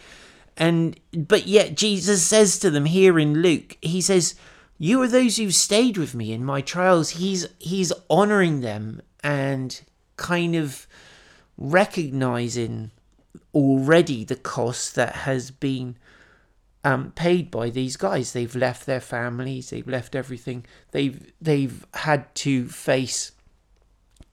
and 0.57 0.99
but 1.17 1.47
yet 1.47 1.77
Jesus 1.77 2.23
says 2.23 2.59
to 2.59 2.71
them 2.71 2.85
here 2.85 3.19
in 3.19 3.43
Luke 3.43 3.77
he 3.83 4.01
says 4.01 4.35
you 4.79 5.01
are 5.03 5.09
those 5.09 5.37
who 5.37 5.51
stayed 5.51 5.97
with 5.97 6.15
me 6.15 6.33
in 6.33 6.45
my 6.45 6.61
trials 6.61 7.11
he's 7.11 7.47
he's 7.59 7.93
honoring 8.09 8.61
them 8.61 9.01
and 9.23 9.81
kind 10.17 10.55
of 10.55 10.87
recognizing 11.57 12.91
already 13.55 14.25
the 14.25 14.37
cost 14.37 14.95
that 14.95 15.15
has 15.15 15.51
been 15.51 15.97
um, 16.85 17.13
paid 17.13 17.51
by 17.51 17.71
these 17.71 17.97
guys. 17.97 18.33
They've 18.33 18.55
left 18.55 18.87
their 18.87 19.01
families, 19.01 19.71
they've 19.71 19.89
left 19.89 20.15
everything. 20.15 20.67
They've 20.91 21.33
they've 21.41 21.87
had 21.95 22.33
to 22.37 22.69
face 22.69 23.33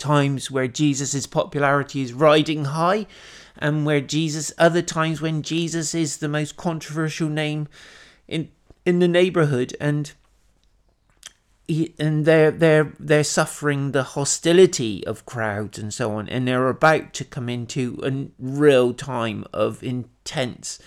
times 0.01 0.49
where 0.49 0.67
Jesus' 0.67 1.27
popularity 1.27 2.01
is 2.01 2.11
riding 2.11 2.65
high, 2.65 3.05
and 3.57 3.85
where 3.85 4.01
Jesus, 4.01 4.51
other 4.57 4.81
times 4.81 5.21
when 5.21 5.43
Jesus 5.43 5.93
is 5.93 6.17
the 6.17 6.27
most 6.27 6.57
controversial 6.57 7.29
name 7.29 7.67
in 8.27 8.49
in 8.83 8.97
the 8.97 9.07
neighborhood, 9.07 9.77
and 9.79 10.11
he, 11.67 11.93
and 11.99 12.25
they're 12.25 12.49
they're 12.49 12.93
they're 12.99 13.23
suffering 13.23 13.91
the 13.91 14.03
hostility 14.03 15.05
of 15.05 15.25
crowds 15.25 15.77
and 15.77 15.93
so 15.93 16.13
on, 16.13 16.27
and 16.27 16.47
they're 16.47 16.67
about 16.67 17.13
to 17.13 17.23
come 17.23 17.47
into 17.47 17.99
a 18.03 18.11
real 18.39 18.93
time 18.93 19.45
of 19.53 19.83
intense 19.83 20.79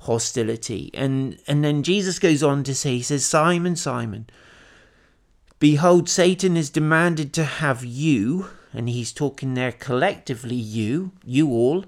hostility, 0.00 0.90
and 0.92 1.38
and 1.46 1.62
then 1.62 1.84
Jesus 1.84 2.18
goes 2.18 2.42
on 2.42 2.64
to 2.64 2.74
say, 2.74 2.96
he 2.96 3.02
says, 3.02 3.24
Simon, 3.24 3.76
Simon 3.76 4.26
Behold, 5.60 6.08
Satan 6.08 6.56
is 6.56 6.70
demanded 6.70 7.34
to 7.34 7.44
have 7.44 7.84
you, 7.84 8.48
and 8.72 8.88
he's 8.88 9.12
talking 9.12 9.52
there 9.52 9.72
collectively, 9.72 10.56
you, 10.56 11.12
you 11.22 11.50
all, 11.50 11.84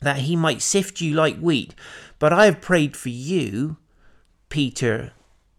that 0.00 0.18
he 0.18 0.36
might 0.36 0.62
sift 0.62 1.00
you 1.00 1.12
like 1.12 1.36
wheat. 1.40 1.74
But 2.20 2.32
I 2.32 2.44
have 2.44 2.60
prayed 2.60 2.96
for 2.96 3.08
you, 3.08 3.76
Peter, 4.50 5.12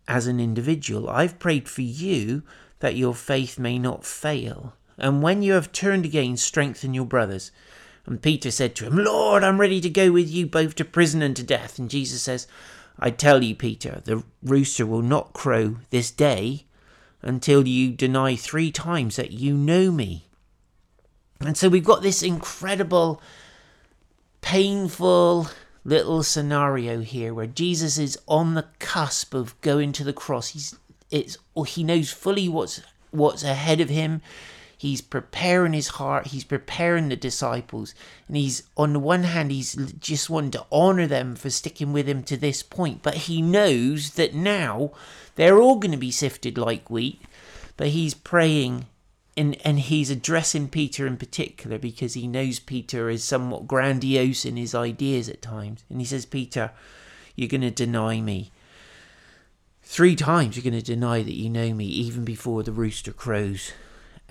as 0.07 0.25
an 0.25 0.39
individual. 0.39 1.09
I've 1.09 1.37
prayed 1.37 1.67
for 1.67 1.81
you 1.81 2.43
that 2.79 2.95
your 2.95 3.13
faith 3.13 3.59
may 3.59 3.77
not 3.77 4.05
fail. 4.05 4.73
And 4.97 5.21
when 5.21 5.41
you 5.41 5.51
have 5.51 5.73
turned 5.73 6.05
again, 6.05 6.37
strengthen 6.37 6.93
your 6.93 7.05
brothers. 7.05 7.51
And 8.05 8.21
Peter 8.21 8.51
said 8.51 8.73
to 8.75 8.85
him, 8.85 8.95
Lord, 8.95 9.43
I'm 9.43 9.59
ready 9.59 9.81
to 9.81 9.89
go 9.89 10.13
with 10.13 10.29
you 10.29 10.47
both 10.47 10.75
to 10.75 10.85
prison 10.85 11.21
and 11.21 11.35
to 11.35 11.43
death. 11.43 11.77
And 11.77 11.89
Jesus 11.89 12.21
says, 12.21 12.47
I 12.97 13.09
tell 13.09 13.43
you, 13.43 13.53
Peter, 13.53 14.01
the 14.05 14.23
rooster 14.41 14.85
will 14.85 15.01
not 15.01 15.33
crow 15.33 15.75
this 15.89 16.09
day 16.09 16.67
until 17.21 17.67
you 17.67 17.91
deny 17.91 18.35
three 18.35 18.71
times 18.71 19.15
that 19.15 19.31
you 19.31 19.55
know 19.55 19.91
me. 19.91 20.25
And 21.39 21.57
so 21.57 21.69
we've 21.69 21.83
got 21.83 22.01
this 22.01 22.21
incredible, 22.21 23.21
painful, 24.41 25.47
little 25.83 26.23
scenario 26.23 27.01
here 27.01 27.33
where 27.33 27.47
Jesus 27.47 27.97
is 27.97 28.17
on 28.27 28.53
the 28.53 28.67
cusp 28.79 29.33
of 29.33 29.59
going 29.61 29.91
to 29.93 30.03
the 30.03 30.13
cross. 30.13 30.49
He's 30.49 30.75
it's 31.09 31.37
he 31.67 31.83
knows 31.83 32.11
fully 32.11 32.47
what's 32.47 32.81
what's 33.11 33.43
ahead 33.43 33.81
of 33.81 33.89
him. 33.89 34.21
He's 34.81 35.01
preparing 35.01 35.73
his 35.73 35.89
heart, 35.89 36.29
he's 36.29 36.43
preparing 36.43 37.09
the 37.09 37.15
disciples, 37.15 37.93
and 38.27 38.35
he's 38.35 38.63
on 38.75 38.93
the 38.93 38.99
one 38.99 39.25
hand 39.25 39.51
he's 39.51 39.75
just 39.75 40.27
wanting 40.27 40.49
to 40.53 40.65
honor 40.71 41.05
them 41.05 41.35
for 41.35 41.51
sticking 41.51 41.93
with 41.93 42.09
him 42.09 42.23
to 42.23 42.35
this 42.35 42.63
point, 42.63 43.03
but 43.03 43.13
he 43.13 43.43
knows 43.43 44.15
that 44.15 44.33
now 44.33 44.89
they're 45.35 45.59
all 45.59 45.75
going 45.75 45.91
to 45.91 45.97
be 45.97 46.09
sifted 46.09 46.57
like 46.57 46.89
wheat. 46.89 47.21
But 47.77 47.89
he's 47.89 48.15
praying 48.15 48.87
and 49.37 49.55
and 49.63 49.77
he's 49.77 50.09
addressing 50.09 50.69
Peter 50.69 51.05
in 51.05 51.17
particular 51.17 51.77
because 51.77 52.15
he 52.15 52.25
knows 52.25 52.57
Peter 52.57 53.07
is 53.07 53.23
somewhat 53.23 53.67
grandiose 53.67 54.45
in 54.45 54.57
his 54.57 54.73
ideas 54.73 55.29
at 55.29 55.43
times. 55.43 55.83
And 55.91 56.01
he 56.01 56.05
says, 56.05 56.25
Peter, 56.25 56.71
you're 57.35 57.47
going 57.47 57.61
to 57.61 57.69
deny 57.69 58.19
me. 58.19 58.49
Three 59.83 60.15
times 60.15 60.55
you're 60.55 60.63
going 60.63 60.73
to 60.73 60.95
deny 60.95 61.21
that 61.21 61.37
you 61.37 61.51
know 61.51 61.71
me, 61.71 61.85
even 61.85 62.25
before 62.25 62.63
the 62.63 62.71
rooster 62.71 63.13
crows. 63.13 63.73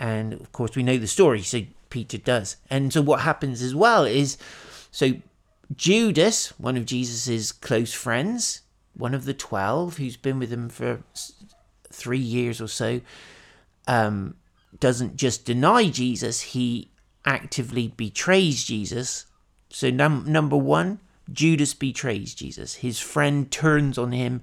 And 0.01 0.33
of 0.33 0.51
course, 0.51 0.75
we 0.75 0.83
know 0.83 0.97
the 0.97 1.07
story, 1.07 1.43
so 1.43 1.61
Peter 1.91 2.17
does. 2.17 2.57
And 2.71 2.91
so 2.91 3.03
what 3.03 3.21
happens 3.21 3.61
as 3.61 3.75
well 3.75 4.05
is 4.05 4.39
so 4.91 5.13
Judas, 5.77 6.59
one 6.59 6.79
of 6.79 6.87
Jesus's 6.87 7.53
close 7.53 7.93
friends, 7.93 8.63
one 8.95 9.13
of 9.13 9.27
the 9.27 9.35
twelve, 9.35 9.99
who's 9.99 10.17
been 10.17 10.39
with 10.39 10.51
him 10.51 10.71
for 10.71 11.03
three 11.93 12.19
years 12.19 12.63
or 12.63 12.67
so, 12.67 13.03
um, 13.87 14.37
doesn't 14.79 15.17
just 15.17 15.45
deny 15.45 15.91
Jesus, 15.91 16.41
he 16.41 16.91
actively 17.27 17.89
betrays 17.89 18.65
Jesus. 18.65 19.27
So, 19.69 19.91
num- 19.91 20.25
number 20.27 20.57
one, 20.57 21.01
Judas 21.31 21.75
betrays 21.75 22.35
Jesus. 22.35 22.77
His 22.77 22.99
friend 22.99 23.51
turns 23.51 23.99
on 23.99 24.13
him 24.13 24.41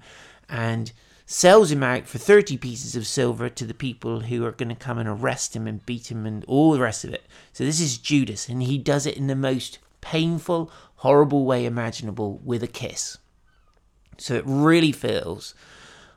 and 0.48 0.92
sells 1.30 1.70
him 1.70 1.84
out 1.84 2.08
for 2.08 2.18
30 2.18 2.58
pieces 2.58 2.96
of 2.96 3.06
silver 3.06 3.50
to 3.50 3.66
the 3.66 3.74
people 3.74 4.22
who 4.22 4.46
are 4.46 4.54
going 4.54 4.70
to 4.70 4.76
come 4.76 4.98
and 4.98 5.10
arrest 5.10 5.56
him 5.56 5.68
and 5.68 5.86
beat 5.86 6.10
him 6.10 6.26
and 6.26 6.44
all 6.46 6.72
the 6.72 6.80
rest 6.80 7.04
of 7.04 7.14
it. 7.14 7.26
So, 7.52 7.66
this 7.66 7.82
is 7.82 7.98
Judas, 7.98 8.48
and 8.48 8.64
he 8.64 8.78
does 8.78 9.06
it 9.06 9.18
in 9.18 9.28
the 9.28 9.36
most 9.36 9.80
painful, 10.00 10.72
horrible 10.96 11.46
way 11.46 11.66
imaginable 11.66 12.40
with 12.46 12.64
a 12.64 12.68
kiss. 12.68 13.18
So, 14.18 14.36
it 14.36 14.46
really 14.48 14.94
feels 14.94 15.54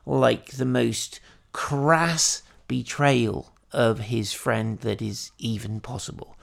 like 0.05 0.51
the 0.51 0.65
most 0.65 1.19
crass 1.51 2.41
betrayal 2.69 3.51
of 3.73 3.99
his 3.99 4.31
friend 4.31 4.79
that 4.79 5.01
is 5.01 5.31
even 5.37 5.81
possible. 5.81 6.37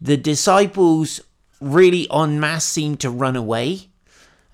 The 0.00 0.16
disciples 0.16 1.20
really 1.60 2.08
en 2.12 2.38
masse 2.38 2.64
seem 2.64 2.96
to 2.98 3.10
run 3.10 3.34
away. 3.34 3.88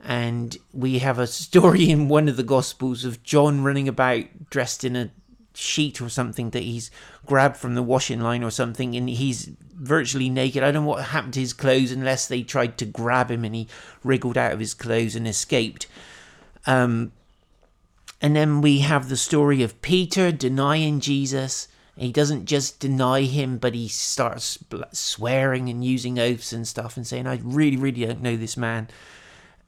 And 0.04 0.56
we 0.72 1.00
have 1.00 1.18
a 1.18 1.26
story 1.26 1.90
in 1.90 2.08
one 2.08 2.28
of 2.28 2.36
the 2.36 2.42
Gospels 2.42 3.04
of 3.04 3.22
John 3.22 3.62
running 3.62 3.88
about 3.88 4.24
dressed 4.50 4.84
in 4.84 4.96
a 4.96 5.10
sheet 5.54 6.00
or 6.00 6.08
something 6.08 6.50
that 6.50 6.62
he's 6.62 6.90
grabbed 7.26 7.56
from 7.56 7.74
the 7.74 7.82
washing 7.82 8.20
line 8.20 8.44
or 8.44 8.50
something, 8.50 8.94
and 8.94 9.08
he's 9.08 9.50
virtually 9.74 10.30
naked. 10.30 10.62
I 10.62 10.70
don't 10.70 10.84
know 10.84 10.88
what 10.88 11.04
happened 11.06 11.34
to 11.34 11.40
his 11.40 11.52
clothes 11.52 11.92
unless 11.92 12.26
they 12.26 12.42
tried 12.42 12.78
to 12.78 12.84
grab 12.84 13.30
him 13.30 13.44
and 13.44 13.54
he 13.54 13.68
wriggled 14.04 14.38
out 14.38 14.52
of 14.52 14.60
his 14.60 14.74
clothes 14.74 15.16
and 15.16 15.26
escaped. 15.26 15.86
Um, 16.66 17.12
and 18.20 18.34
then 18.34 18.60
we 18.60 18.80
have 18.80 19.08
the 19.08 19.16
story 19.16 19.62
of 19.62 19.80
Peter 19.82 20.32
denying 20.32 21.00
Jesus 21.00 21.68
he 21.98 22.12
doesn't 22.12 22.44
just 22.44 22.78
deny 22.78 23.22
him, 23.22 23.58
but 23.58 23.74
he 23.74 23.88
starts 23.88 24.58
swearing 24.92 25.68
and 25.68 25.84
using 25.84 26.18
oaths 26.18 26.52
and 26.52 26.66
stuff 26.66 26.96
and 26.96 27.04
saying, 27.04 27.26
I 27.26 27.40
really, 27.42 27.76
really 27.76 28.06
don't 28.06 28.22
know 28.22 28.36
this 28.36 28.56
man. 28.56 28.88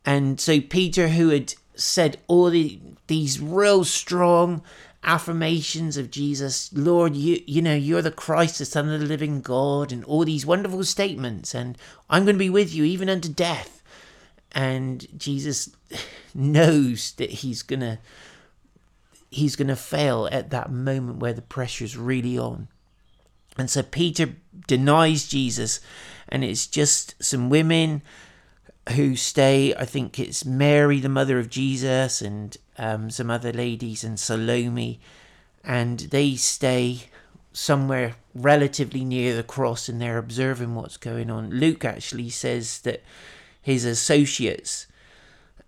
And 0.04 0.40
so 0.40 0.61
Peter, 0.61 1.09
who 1.09 1.28
had 1.28 1.54
said 1.75 2.19
all 2.26 2.50
the, 2.50 2.80
these 3.07 3.40
real 3.40 3.85
strong 3.85 4.62
affirmations 5.02 5.96
of 5.96 6.11
Jesus, 6.11 6.70
Lord, 6.72 7.16
you 7.16 7.42
you 7.46 7.62
know, 7.62 7.74
you're 7.74 8.03
the 8.03 8.11
Christ, 8.11 8.59
the 8.59 8.64
Son 8.64 8.88
of 8.88 9.01
the 9.01 9.07
living 9.07 9.40
God, 9.40 9.92
and 9.92 10.05
all 10.05 10.24
these 10.24 10.44
wonderful 10.44 10.85
statements, 10.85 11.55
and 11.55 11.77
I'm 12.09 12.24
going 12.24 12.37
to 12.37 12.40
be 12.40 12.51
with 12.51 12.74
you 12.74 12.85
even 12.85 13.09
unto 13.09 13.29
death. 13.29 13.83
And 14.53 15.07
Jesus 15.16 15.70
knows 16.35 17.12
that 17.12 17.31
he's 17.31 17.62
to 17.81 17.98
he's 19.31 19.57
to 19.68 19.77
fail 19.77 20.29
at 20.33 20.51
that 20.51 20.70
moment 20.70 21.18
where 21.18 21.33
the 21.33 21.42
pressure's 21.42 21.96
really 21.96 22.37
on. 22.37 22.68
And 23.57 23.70
so 23.70 23.83
Peter 23.83 24.35
denies 24.66 25.29
Jesus, 25.29 25.81
and 26.29 26.44
it's 26.44 26.66
just 26.66 27.22
some 27.22 27.48
women 27.48 28.03
who 28.92 29.16
stay. 29.16 29.74
I 29.74 29.85
think 29.85 30.18
it's 30.18 30.44
Mary, 30.44 31.00
the 31.00 31.09
mother 31.09 31.38
of 31.38 31.48
Jesus, 31.48 32.20
and 32.20 32.57
um, 32.79 33.11
some 33.11 33.31
other 33.31 33.53
ladies, 33.53 34.05
and 34.05 34.18
Salome, 34.18 35.00
and 35.64 36.00
they 36.00 36.37
stay 36.37 37.05
somewhere 37.53 38.14
relatively 38.35 39.05
near 39.05 39.35
the 39.35 39.42
cross 39.42 39.88
and 39.88 40.00
they're 40.00 40.18
observing 40.18 40.74
what's 40.74 40.96
going 40.96 41.31
on. 41.31 41.50
Luke 41.50 41.85
actually 41.85 42.31
says 42.31 42.81
that 42.83 43.03
his 43.61 43.85
associates 43.85 44.87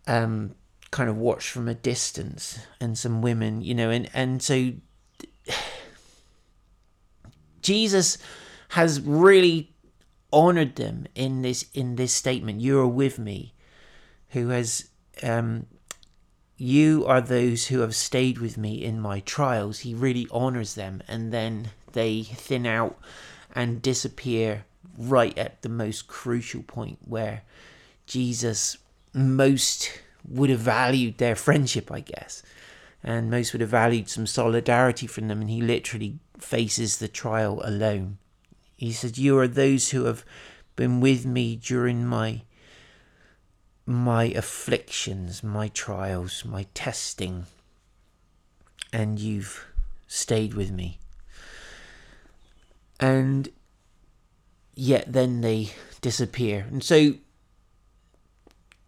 um, 0.06 0.54
kind 0.92 1.08
of 1.10 1.16
watch 1.16 1.50
from 1.50 1.68
a 1.68 1.74
distance 1.74 2.58
and 2.80 2.96
some 2.96 3.22
women 3.22 3.62
you 3.62 3.74
know 3.74 3.90
and 3.90 4.08
and 4.12 4.42
so 4.42 4.72
jesus 7.62 8.18
has 8.68 9.00
really 9.00 9.71
honored 10.32 10.76
them 10.76 11.06
in 11.14 11.42
this 11.42 11.66
in 11.74 11.96
this 11.96 12.12
statement 12.12 12.60
you 12.60 12.78
are 12.78 12.88
with 12.88 13.18
me 13.18 13.52
who 14.30 14.48
has 14.48 14.88
um 15.22 15.66
you 16.56 17.04
are 17.06 17.20
those 17.20 17.66
who 17.66 17.80
have 17.80 17.94
stayed 17.94 18.38
with 18.38 18.56
me 18.56 18.82
in 18.82 19.00
my 19.00 19.20
trials 19.20 19.80
he 19.80 19.94
really 19.94 20.26
honors 20.30 20.74
them 20.74 21.02
and 21.08 21.32
then 21.32 21.70
they 21.92 22.22
thin 22.22 22.66
out 22.66 22.98
and 23.54 23.82
disappear 23.82 24.64
right 24.96 25.36
at 25.36 25.60
the 25.62 25.68
most 25.68 26.06
crucial 26.06 26.62
point 26.62 26.98
where 27.04 27.42
jesus 28.06 28.78
most 29.12 30.00
would 30.28 30.50
have 30.50 30.60
valued 30.60 31.18
their 31.18 31.36
friendship, 31.36 31.90
I 31.90 32.00
guess. 32.00 32.42
And 33.02 33.30
most 33.30 33.52
would 33.52 33.60
have 33.60 33.70
valued 33.70 34.08
some 34.08 34.26
solidarity 34.26 35.06
from 35.06 35.28
them, 35.28 35.40
and 35.40 35.50
he 35.50 35.60
literally 35.60 36.18
faces 36.38 36.98
the 36.98 37.08
trial 37.08 37.60
alone. 37.64 38.18
He 38.82 38.90
said, 38.90 39.16
You 39.16 39.38
are 39.38 39.46
those 39.46 39.90
who 39.90 40.06
have 40.06 40.24
been 40.74 41.00
with 41.00 41.24
me 41.24 41.54
during 41.54 42.04
my 42.04 42.42
my 43.86 44.24
afflictions, 44.24 45.44
my 45.44 45.68
trials, 45.68 46.44
my 46.44 46.66
testing, 46.74 47.46
and 48.92 49.20
you've 49.20 49.66
stayed 50.08 50.54
with 50.54 50.72
me. 50.72 50.98
And 52.98 53.50
yet 54.74 55.12
then 55.12 55.42
they 55.42 55.70
disappear. 56.00 56.66
And 56.68 56.82
so 56.82 57.14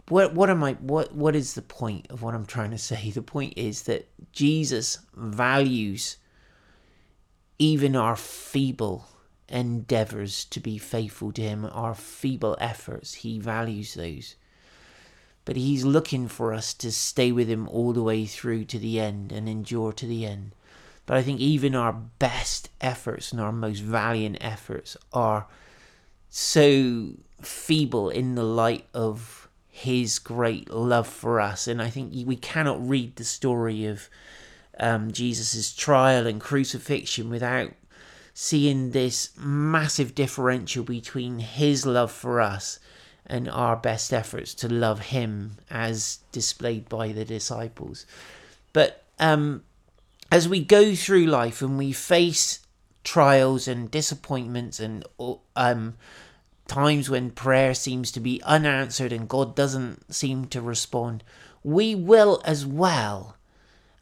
what 0.09 0.35
what 0.35 0.51
am 0.51 0.65
I 0.65 0.73
what 0.73 1.15
what 1.15 1.37
is 1.37 1.55
the 1.55 1.63
point 1.63 2.09
of 2.11 2.21
what 2.21 2.35
I'm 2.35 2.47
trying 2.47 2.73
to 2.73 2.79
say? 2.79 3.11
The 3.15 3.23
point 3.23 3.55
is 3.57 3.83
that 3.83 4.09
Jesus 4.33 4.99
values 5.15 6.17
even 7.61 7.95
our 7.95 8.17
feeble 8.17 9.07
endeavors 9.49 10.45
to 10.47 10.61
be 10.61 10.79
faithful 10.79 11.33
to 11.33 11.43
him, 11.43 11.69
our 11.73 11.95
feeble 11.95 12.57
efforts, 12.61 13.15
he 13.15 13.39
values 13.39 13.95
those. 13.95 14.37
But 15.45 15.57
he's 15.57 15.85
looking 15.85 16.29
for 16.29 16.55
us 16.55 16.73
to 16.75 16.91
stay 16.91 17.31
with 17.31 17.49
him 17.49 17.69
all 17.69 17.93
the 17.93 18.03
way 18.03 18.25
through 18.25 18.65
to 18.67 18.79
the 18.79 18.99
end 18.99 19.31
and 19.31 19.49
endure 19.49 19.93
to 19.93 20.07
the 20.07 20.25
end. 20.25 20.53
But 21.07 21.19
I 21.19 21.23
think 21.23 21.41
even 21.41 21.75
our 21.75 21.93
best 21.93 22.71
efforts 22.81 23.31
and 23.31 23.41
our 23.41 23.53
most 23.53 23.81
valiant 23.81 24.39
efforts 24.41 24.97
are 25.13 25.47
so 26.31 27.11
feeble 27.43 28.09
in 28.09 28.35
the 28.35 28.43
light 28.43 28.87
of 28.95 29.49
his 29.69 30.19
great 30.19 30.71
love 30.71 31.07
for 31.07 31.41
us. 31.41 31.69
And 31.69 31.83
I 31.83 31.91
think 31.91 32.27
we 32.27 32.37
cannot 32.37 32.89
read 32.89 33.17
the 33.17 33.25
story 33.25 33.85
of 33.85 34.09
um, 34.81 35.13
Jesus' 35.13 35.75
trial 35.75 36.27
and 36.27 36.41
crucifixion 36.41 37.29
without 37.29 37.73
seeing 38.35 38.91
this 38.91 39.31
massive 39.39 40.15
differential 40.15 40.83
between 40.83 41.39
his 41.39 41.87
love 41.87 42.11
for 42.11 42.41
us 42.41 42.81
and 43.25 43.49
our 43.49 43.77
best 43.77 44.13
efforts 44.13 44.53
to 44.55 44.69
love 44.69 45.01
him 45.01 45.57
as 45.71 46.19
displayed 46.33 46.89
by 46.89 47.13
the 47.13 47.25
disciples. 47.25 48.05
But 48.73 49.05
um, 49.21 49.63
as 50.33 50.49
we 50.49 50.63
go 50.65 50.97
through 50.97 51.27
life 51.27 51.63
and 51.63 51.79
we 51.79 51.93
face 51.93 52.67
trials 53.05 53.69
and 53.69 53.91
disappointments 53.91 54.81
and 54.81 55.05
um, 55.55 55.95
times 56.67 57.09
when 57.09 57.31
prayer 57.31 57.73
seems 57.73 58.11
to 58.13 58.21
be 58.21 58.43
unanswered 58.43 59.13
and 59.13 59.29
God 59.29 59.55
doesn't 59.55 60.13
seem 60.13 60.47
to 60.47 60.61
respond, 60.61 61.23
we 61.63 61.95
will 61.95 62.43
as 62.45 62.67
well 62.67 63.37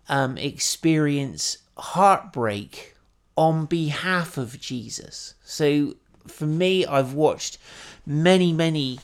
um, 0.09 0.38
experience 0.38 1.59
heartbreak 1.77 2.91
on 3.37 3.66
behalf 3.66 4.37
of 4.37 4.61
Jesus. 4.61 5.35
So 5.45 5.95
for 6.27 6.47
me, 6.47 6.87
I've 6.87 7.14
watched 7.14 7.59
many, 8.07 8.53
many 8.53 9.01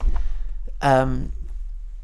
um, 0.81 1.33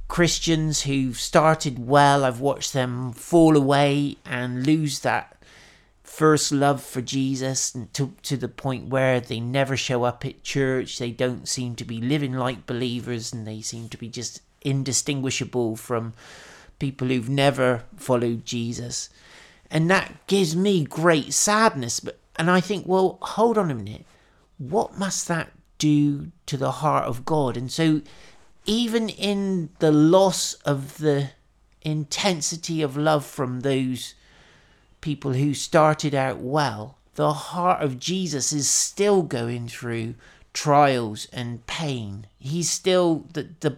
Christians 0.09 0.83
who've 0.83 1.19
started 1.19 1.87
well, 1.87 2.25
I've 2.25 2.41
watched 2.41 2.73
them 2.73 3.13
fall 3.13 3.57
away 3.57 4.17
and 4.25 4.67
lose 4.67 5.01
that 5.01 5.37
first 6.03 6.53
love 6.53 6.83
for 6.83 7.01
Jesus 7.01 7.75
and 7.75 7.93
to, 7.95 8.15
to 8.23 8.37
the 8.37 8.49
point 8.49 8.89
where 8.89 9.21
they 9.21 9.41
never 9.41 9.77
show 9.77 10.05
up 10.05 10.25
at 10.25 10.45
church. 10.45 10.99
They 10.99 11.11
don't 11.11 11.49
seem 11.49 11.75
to 11.77 11.85
be 11.85 12.01
living 12.01 12.35
like 12.35 12.67
believers 12.67 13.33
and 13.33 13.47
they 13.47 13.61
seem 13.61 13.89
to 13.89 13.97
be 13.97 14.09
just 14.09 14.41
indistinguishable 14.63 15.77
from 15.77 16.15
people 16.79 17.09
who've 17.09 17.29
never 17.29 17.83
followed 17.97 18.45
Jesus. 18.45 19.09
And 19.75 19.91
that 19.91 20.27
gives 20.29 20.55
me 20.55 20.85
great 20.85 21.35
sadness. 21.35 21.99
But 21.99 22.21
and 22.37 22.51
I 22.51 22.61
think, 22.61 22.87
well, 22.87 23.19
hold 23.21 23.59
on 23.59 23.71
a 23.71 23.75
minute. 23.75 24.07
What 24.57 24.97
must 24.97 25.29
that 25.29 25.51
do 25.79 26.31
to 26.47 26.57
the 26.57 26.71
heart 26.71 27.05
of 27.05 27.25
God? 27.25 27.57
And 27.57 27.71
so 27.71 28.01
even 28.67 29.09
in 29.09 29.71
the 29.81 29.93
loss 29.93 30.55
of 30.65 30.99
the 30.99 31.31
intensity 31.83 32.83
of 32.83 32.97
love 32.97 33.27
from 33.27 33.61
those 33.61 34.15
people 35.01 35.33
who 35.33 35.53
started 35.53 36.15
out 36.15 36.39
well, 36.39 36.97
the 37.17 37.33
heart 37.33 37.83
of 37.83 37.99
Jesus 37.99 38.53
is 38.53 38.69
still 38.69 39.23
going 39.23 39.69
through 39.69 40.15
trials 40.53 41.27
and 41.33 41.67
pain. 41.67 42.27
He's 42.39 42.71
still 42.71 43.27
the, 43.33 43.49
the 43.61 43.77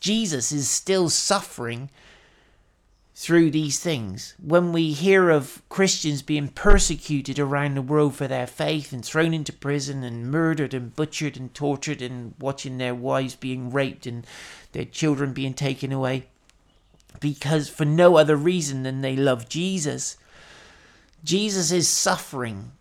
Jesus 0.00 0.52
is 0.52 0.68
still 0.68 1.08
suffering 1.08 1.90
through 3.20 3.50
these 3.50 3.78
things. 3.78 4.34
When 4.42 4.72
we 4.72 4.92
hear 4.94 5.28
of 5.28 5.60
Christians 5.68 6.22
being 6.22 6.48
persecuted 6.48 7.38
around 7.38 7.74
the 7.74 7.82
world 7.82 8.14
for 8.14 8.26
their 8.26 8.46
faith 8.46 8.94
and 8.94 9.04
thrown 9.04 9.34
into 9.34 9.52
prison 9.52 10.02
and 10.02 10.30
murdered 10.30 10.72
and 10.72 10.96
butchered 10.96 11.36
and 11.36 11.52
tortured 11.52 12.00
and 12.00 12.32
watching 12.40 12.78
their 12.78 12.94
wives 12.94 13.36
being 13.36 13.70
raped 13.70 14.06
and 14.06 14.26
their 14.72 14.86
children 14.86 15.34
being 15.34 15.52
taken 15.52 15.92
away 15.92 16.28
because 17.20 17.68
for 17.68 17.84
no 17.84 18.16
other 18.16 18.36
reason 18.36 18.84
than 18.84 19.02
they 19.02 19.16
love 19.16 19.50
Jesus. 19.50 20.16
Jesus 21.22 21.70
is 21.70 21.88
suffering 21.88 22.72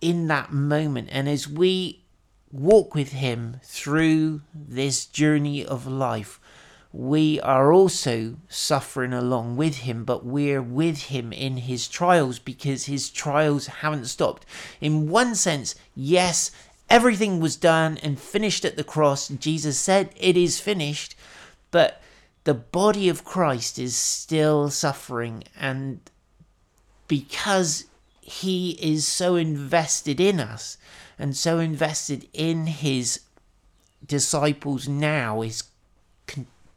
in 0.00 0.26
that 0.28 0.54
moment. 0.54 1.10
And 1.12 1.28
as 1.28 1.46
we 1.46 2.00
walk 2.50 2.94
with 2.94 3.12
him 3.12 3.60
through 3.62 4.40
this 4.54 5.04
journey 5.04 5.62
of 5.62 5.86
life, 5.86 6.40
we 6.98 7.38
are 7.40 7.74
also 7.74 8.36
suffering 8.48 9.12
along 9.12 9.54
with 9.54 9.76
him, 9.80 10.02
but 10.02 10.24
we're 10.24 10.62
with 10.62 11.04
him 11.04 11.30
in 11.30 11.58
his 11.58 11.88
trials 11.88 12.38
because 12.38 12.86
his 12.86 13.10
trials 13.10 13.66
haven't 13.66 14.06
stopped. 14.06 14.46
In 14.80 15.10
one 15.10 15.34
sense, 15.34 15.74
yes, 15.94 16.50
everything 16.88 17.38
was 17.38 17.54
done 17.54 17.98
and 17.98 18.18
finished 18.18 18.64
at 18.64 18.76
the 18.76 18.84
cross. 18.84 19.28
Jesus 19.28 19.78
said, 19.78 20.08
It 20.16 20.38
is 20.38 20.58
finished, 20.58 21.14
but 21.70 22.00
the 22.44 22.54
body 22.54 23.10
of 23.10 23.26
Christ 23.26 23.78
is 23.78 23.94
still 23.94 24.70
suffering, 24.70 25.44
and 25.54 26.00
because 27.08 27.84
he 28.22 28.70
is 28.80 29.06
so 29.06 29.36
invested 29.36 30.18
in 30.18 30.40
us 30.40 30.78
and 31.18 31.36
so 31.36 31.58
invested 31.58 32.26
in 32.32 32.68
his 32.68 33.20
disciples 34.06 34.88
now, 34.88 35.42
his 35.42 35.64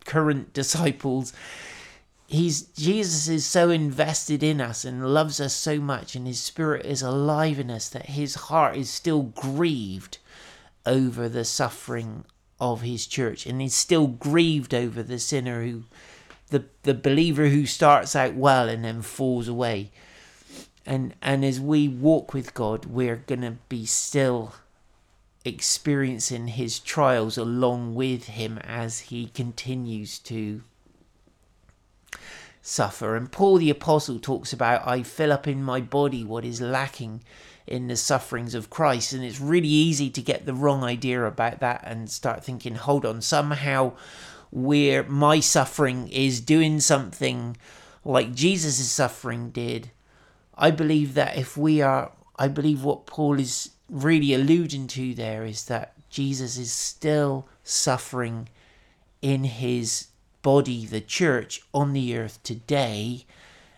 current 0.06 0.54
disciples. 0.62 1.34
He's 2.28 2.62
Jesus 2.62 3.28
is 3.28 3.46
so 3.46 3.70
invested 3.72 4.44
in 4.44 4.62
us 4.62 4.86
and 4.86 5.14
loves 5.14 5.42
us 5.42 5.54
so 5.54 5.80
much, 5.80 6.16
and 6.16 6.28
his 6.28 6.40
spirit 6.40 6.86
is 6.86 7.02
alive 7.02 7.60
in 7.60 7.72
us 7.72 7.90
that 7.90 8.08
his 8.08 8.36
heart 8.36 8.78
is 8.78 8.90
still 8.90 9.24
grieved 9.24 10.20
over 10.86 11.28
the 11.28 11.46
suffering 11.46 12.26
of 12.60 12.82
his 12.82 13.08
church, 13.08 13.46
and 13.46 13.62
he's 13.62 13.74
still 13.74 14.08
grieved 14.08 14.74
over 14.74 15.02
the 15.02 15.20
sinner 15.20 15.64
who 15.64 15.86
the 16.50 16.66
the 16.84 16.94
believer 16.94 17.48
who 17.48 17.66
starts 17.66 18.16
out 18.16 18.36
well 18.36 18.68
and 18.68 18.84
then 18.84 19.02
falls 19.02 19.48
away. 19.48 19.92
And 20.86 21.16
and 21.22 21.46
as 21.46 21.60
we 21.60 21.88
walk 21.88 22.34
with 22.34 22.54
God, 22.54 22.86
we're 22.86 23.24
gonna 23.28 23.58
be 23.70 23.86
still 23.86 24.54
experiencing 25.50 26.48
his 26.48 26.80
trials 26.80 27.38
along 27.38 27.96
with 27.96 28.28
him 28.28 28.58
as 28.60 29.00
he 29.02 29.28
continues 29.28 30.18
to 30.20 30.62
suffer. 32.62 33.16
And 33.16 33.32
Paul 33.32 33.58
the 33.58 33.70
Apostle 33.70 34.20
talks 34.20 34.54
about, 34.54 34.88
I 34.88 35.04
fill 35.04 35.34
up 35.34 35.48
in 35.48 35.62
my 35.62 35.82
body 35.82 36.24
what 36.24 36.46
is 36.46 36.62
lacking 36.62 37.22
in 37.68 37.88
the 37.88 37.96
sufferings 37.96 38.56
of 38.56 38.70
Christ. 38.70 39.12
And 39.12 39.24
it's 39.24 39.42
really 39.42 39.68
easy 39.68 40.10
to 40.10 40.22
get 40.22 40.46
the 40.46 40.54
wrong 40.54 40.84
idea 40.84 41.26
about 41.26 41.60
that 41.60 41.82
and 41.84 42.10
start 42.10 42.44
thinking, 42.44 42.76
hold 42.76 43.06
on, 43.06 43.22
somehow 43.22 43.94
where 44.52 45.04
my 45.04 45.40
suffering 45.40 46.08
is 46.10 46.42
doing 46.42 46.80
something 46.80 47.58
like 48.04 48.34
Jesus' 48.34 48.90
suffering 48.90 49.52
did. 49.52 49.92
I 50.58 50.72
believe 50.72 51.14
that 51.14 51.38
if 51.38 51.56
we 51.56 51.82
are, 51.82 52.12
I 52.40 52.48
believe 52.48 52.86
what 52.86 53.06
Paul 53.06 53.38
is 53.38 53.72
really 53.90 54.34
alluding 54.34 54.88
to 54.88 55.14
there 55.14 55.44
is 55.44 55.66
that 55.66 55.94
Jesus 56.10 56.58
is 56.58 56.72
still 56.72 57.50
suffering 57.64 58.48
in 59.22 59.44
his 59.44 60.08
body, 60.42 60.86
the 60.86 61.02
church, 61.02 61.62
on 61.74 61.92
the 61.92 62.18
earth 62.18 62.42
today. 62.42 63.26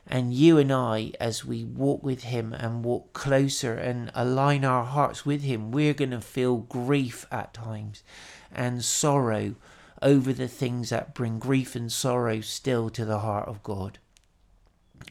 And 0.05 0.31
you 0.31 0.59
and 0.59 0.71
I, 0.71 1.13
as 1.19 1.43
we 1.43 1.63
walk 1.63 2.03
with 2.03 2.23
him 2.23 2.53
and 2.53 2.85
walk 2.85 3.13
closer 3.13 3.73
and 3.73 4.11
align 4.13 4.63
our 4.63 4.85
hearts 4.85 5.25
with 5.25 5.41
him, 5.41 5.71
we're 5.71 5.95
going 5.95 6.11
to 6.11 6.21
feel 6.21 6.57
grief 6.57 7.25
at 7.31 7.55
times 7.55 8.03
and 8.51 8.85
sorrow 8.85 9.55
over 10.03 10.33
the 10.33 10.47
things 10.47 10.89
that 10.89 11.15
bring 11.15 11.39
grief 11.39 11.75
and 11.75 11.91
sorrow 11.91 12.41
still 12.41 12.91
to 12.91 13.05
the 13.05 13.19
heart 13.19 13.47
of 13.47 13.63
God. 13.63 13.97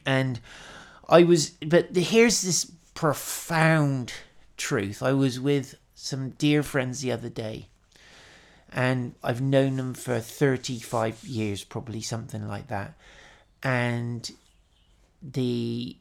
And 0.06 0.38
I 1.08 1.24
was, 1.24 1.50
but 1.50 1.96
here's 1.96 2.42
this 2.42 2.70
profound 3.00 4.12
truth. 4.58 5.02
I 5.02 5.14
was 5.14 5.40
with 5.40 5.76
some 5.94 6.30
dear 6.36 6.62
friends 6.62 7.00
the 7.00 7.10
other 7.10 7.30
day, 7.30 7.68
and 8.70 9.14
I've 9.24 9.40
known 9.40 9.76
them 9.76 9.94
for 9.94 10.20
35 10.20 11.24
years, 11.24 11.64
probably 11.64 12.02
something 12.02 12.46
like 12.46 12.68
that. 12.68 12.92
And 13.62 14.30
the 15.22 15.96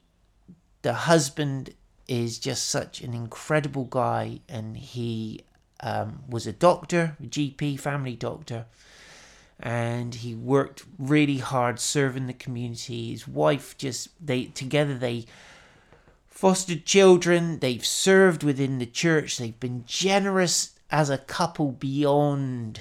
the 0.82 0.94
husband 0.94 1.74
is 2.10 2.38
just 2.38 2.68
such 2.68 3.00
an 3.00 3.14
incredible 3.14 3.86
guy, 3.86 4.42
and 4.50 4.76
he 4.76 5.46
um, 5.80 6.24
was 6.28 6.48
a 6.48 6.52
doctor, 6.52 7.16
a 7.24 7.28
GP, 7.28 7.80
family 7.80 8.18
doctor, 8.18 8.66
and 9.58 10.16
he 10.16 10.36
worked 10.36 10.84
really 10.98 11.38
hard 11.38 11.80
serving 11.80 12.28
the 12.28 12.34
community. 12.34 13.12
His 13.12 13.26
wife 13.26 13.78
just 13.78 14.10
they 14.20 14.48
together 14.48 14.98
they 14.98 15.28
fostered 16.39 16.86
children, 16.86 17.60
they've 17.60 17.86
served 17.86 18.43
within 18.43 18.80
the 18.80 18.86
church, 18.86 19.38
they've 19.38 19.60
been 19.60 19.84
generous 19.86 20.80
as 20.89 21.10
a 21.10 21.17
couple 21.17 21.73
beyond 21.73 22.80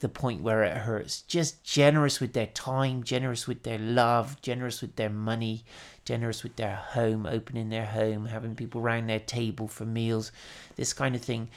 the 0.00 0.08
point 0.08 0.42
where 0.42 0.64
it 0.64 0.78
hurts. 0.78 1.22
Just 1.22 1.62
generous 1.62 2.18
with 2.18 2.32
their 2.32 2.48
time, 2.48 3.04
generous 3.04 3.46
with 3.46 3.62
their 3.62 3.78
love, 3.78 4.42
generous 4.42 4.80
with 4.80 4.96
their 4.96 5.10
money, 5.10 5.64
generous 6.04 6.42
with 6.42 6.56
their 6.56 6.74
home, 6.74 7.24
opening 7.24 7.68
their 7.68 7.86
home, 7.86 8.26
having 8.26 8.56
people 8.56 8.80
around 8.80 9.06
their 9.06 9.20
table 9.20 9.68
for 9.68 9.84
meals, 9.84 10.32
this 10.74 10.92
kind 10.92 11.14
of 11.14 11.22
thing. 11.22 11.50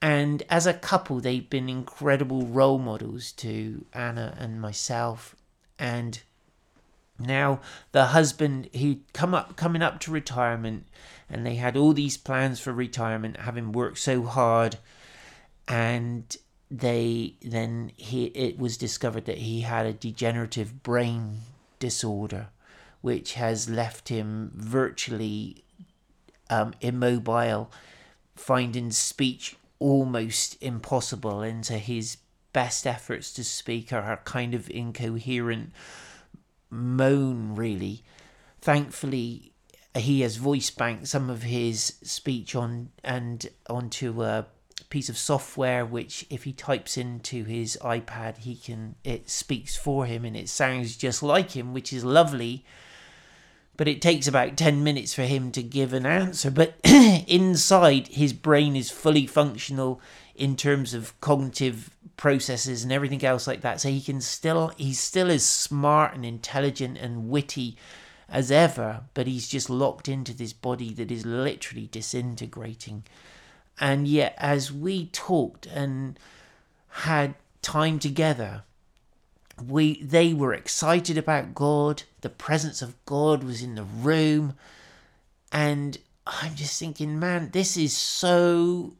And 0.00 0.44
as 0.48 0.66
a 0.66 0.72
couple, 0.72 1.20
they've 1.20 1.50
been 1.50 1.68
incredible 1.68 2.46
role 2.46 2.78
models 2.78 3.32
to 3.32 3.84
Anna 3.92 4.34
and 4.38 4.62
myself. 4.62 5.36
And 5.78 6.22
now 7.18 7.60
the 7.92 8.06
husband 8.06 8.68
he 8.72 9.02
come 9.12 9.34
up 9.34 9.56
coming 9.56 9.82
up 9.82 10.00
to 10.00 10.10
retirement 10.10 10.86
and 11.28 11.44
they 11.44 11.56
had 11.56 11.76
all 11.76 11.92
these 11.92 12.16
plans 12.16 12.60
for 12.60 12.72
retirement 12.72 13.38
having 13.38 13.72
worked 13.72 13.98
so 13.98 14.22
hard 14.22 14.76
and 15.68 16.36
they 16.70 17.34
then 17.42 17.90
he 17.96 18.26
it 18.26 18.58
was 18.58 18.76
discovered 18.76 19.24
that 19.24 19.38
he 19.38 19.60
had 19.62 19.86
a 19.86 19.92
degenerative 19.92 20.82
brain 20.82 21.38
disorder 21.78 22.48
which 23.00 23.34
has 23.34 23.68
left 23.68 24.08
him 24.08 24.50
virtually 24.54 25.62
um, 26.50 26.74
immobile 26.80 27.70
finding 28.34 28.90
speech 28.90 29.56
almost 29.78 30.60
impossible 30.60 31.40
and 31.40 31.64
so 31.66 31.76
his 31.76 32.18
best 32.52 32.86
efforts 32.86 33.32
to 33.32 33.44
speak 33.44 33.92
are 33.92 34.20
kind 34.24 34.54
of 34.54 34.70
incoherent 34.70 35.70
moan 36.70 37.54
really. 37.54 38.02
Thankfully, 38.60 39.52
he 39.94 40.20
has 40.20 40.36
voice 40.36 40.70
banked 40.70 41.08
some 41.08 41.30
of 41.30 41.42
his 41.42 41.94
speech 42.02 42.54
on 42.54 42.90
and 43.02 43.46
onto 43.68 44.22
a 44.22 44.46
piece 44.90 45.08
of 45.08 45.18
software 45.18 45.84
which 45.84 46.26
if 46.30 46.44
he 46.44 46.52
types 46.52 46.96
into 46.96 47.44
his 47.44 47.76
iPad 47.82 48.38
he 48.38 48.54
can 48.54 48.94
it 49.02 49.28
speaks 49.28 49.74
for 49.74 50.06
him 50.06 50.24
and 50.24 50.36
it 50.36 50.48
sounds 50.48 50.96
just 50.96 51.22
like 51.22 51.52
him 51.52 51.72
which 51.72 51.92
is 51.92 52.04
lovely 52.04 52.64
but 53.76 53.88
it 53.88 54.00
takes 54.00 54.26
about 54.26 54.56
10 54.56 54.84
minutes 54.84 55.12
for 55.12 55.22
him 55.22 55.50
to 55.50 55.62
give 55.62 55.92
an 55.92 56.06
answer 56.06 56.50
but 56.50 56.76
inside 56.84 58.08
his 58.08 58.32
brain 58.32 58.76
is 58.76 58.90
fully 58.90 59.26
functional 59.26 60.00
in 60.36 60.54
terms 60.54 60.94
of 60.94 61.18
cognitive 61.20 61.90
processes 62.16 62.82
and 62.82 62.92
everything 62.92 63.24
else 63.24 63.46
like 63.46 63.60
that. 63.60 63.80
So 63.80 63.88
he 63.88 64.00
can 64.00 64.20
still 64.20 64.72
he's 64.76 64.98
still 64.98 65.30
as 65.30 65.44
smart 65.44 66.14
and 66.14 66.24
intelligent 66.24 66.98
and 66.98 67.28
witty 67.28 67.76
as 68.28 68.50
ever, 68.50 69.02
but 69.14 69.26
he's 69.26 69.48
just 69.48 69.70
locked 69.70 70.08
into 70.08 70.34
this 70.34 70.52
body 70.52 70.92
that 70.94 71.10
is 71.10 71.24
literally 71.24 71.86
disintegrating. 71.86 73.04
And 73.78 74.08
yet, 74.08 74.34
as 74.38 74.72
we 74.72 75.06
talked 75.06 75.66
and 75.66 76.18
had 76.88 77.34
time 77.62 77.98
together, 77.98 78.62
we 79.64 80.02
they 80.02 80.32
were 80.32 80.54
excited 80.54 81.16
about 81.16 81.54
God. 81.54 82.04
The 82.22 82.30
presence 82.30 82.82
of 82.82 82.94
God 83.04 83.44
was 83.44 83.62
in 83.62 83.74
the 83.74 83.84
room, 83.84 84.54
and 85.52 85.98
I'm 86.26 86.54
just 86.54 86.78
thinking, 86.78 87.18
man, 87.18 87.50
this 87.52 87.76
is 87.76 87.96
so 87.96 88.94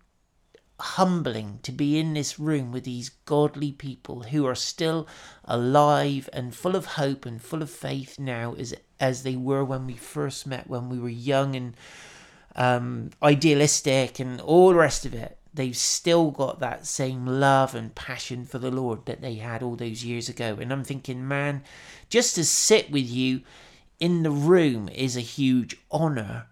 humbling 0.78 1.58
to 1.62 1.72
be 1.72 1.98
in 1.98 2.14
this 2.14 2.38
room 2.38 2.70
with 2.70 2.84
these 2.84 3.08
godly 3.24 3.72
people 3.72 4.24
who 4.24 4.46
are 4.46 4.54
still 4.54 5.06
alive 5.44 6.28
and 6.32 6.54
full 6.54 6.76
of 6.76 6.84
hope 6.84 7.24
and 7.24 7.40
full 7.40 7.62
of 7.62 7.70
faith 7.70 8.18
now 8.18 8.54
as 8.58 8.74
as 9.00 9.22
they 9.22 9.36
were 9.36 9.64
when 9.64 9.86
we 9.86 9.94
first 9.94 10.46
met 10.46 10.68
when 10.68 10.88
we 10.88 10.98
were 10.98 11.08
young 11.08 11.54
and 11.54 11.74
um, 12.54 13.10
idealistic 13.22 14.18
and 14.18 14.40
all 14.40 14.70
the 14.70 14.76
rest 14.76 15.04
of 15.04 15.14
it. 15.14 15.38
They've 15.52 15.76
still 15.76 16.30
got 16.30 16.60
that 16.60 16.86
same 16.86 17.26
love 17.26 17.74
and 17.74 17.94
passion 17.94 18.44
for 18.44 18.58
the 18.58 18.70
lord 18.70 19.06
that 19.06 19.22
they 19.22 19.36
had 19.36 19.62
all 19.62 19.76
those 19.76 20.04
years 20.04 20.28
ago. 20.28 20.58
And 20.60 20.72
i'm 20.72 20.84
thinking 20.84 21.26
man 21.26 21.62
just 22.10 22.34
to 22.34 22.44
sit 22.44 22.90
with 22.90 23.08
you 23.08 23.42
in 23.98 24.22
the 24.22 24.30
room 24.30 24.88
is 24.90 25.16
a 25.16 25.20
huge 25.20 25.76
honor. 25.90 26.46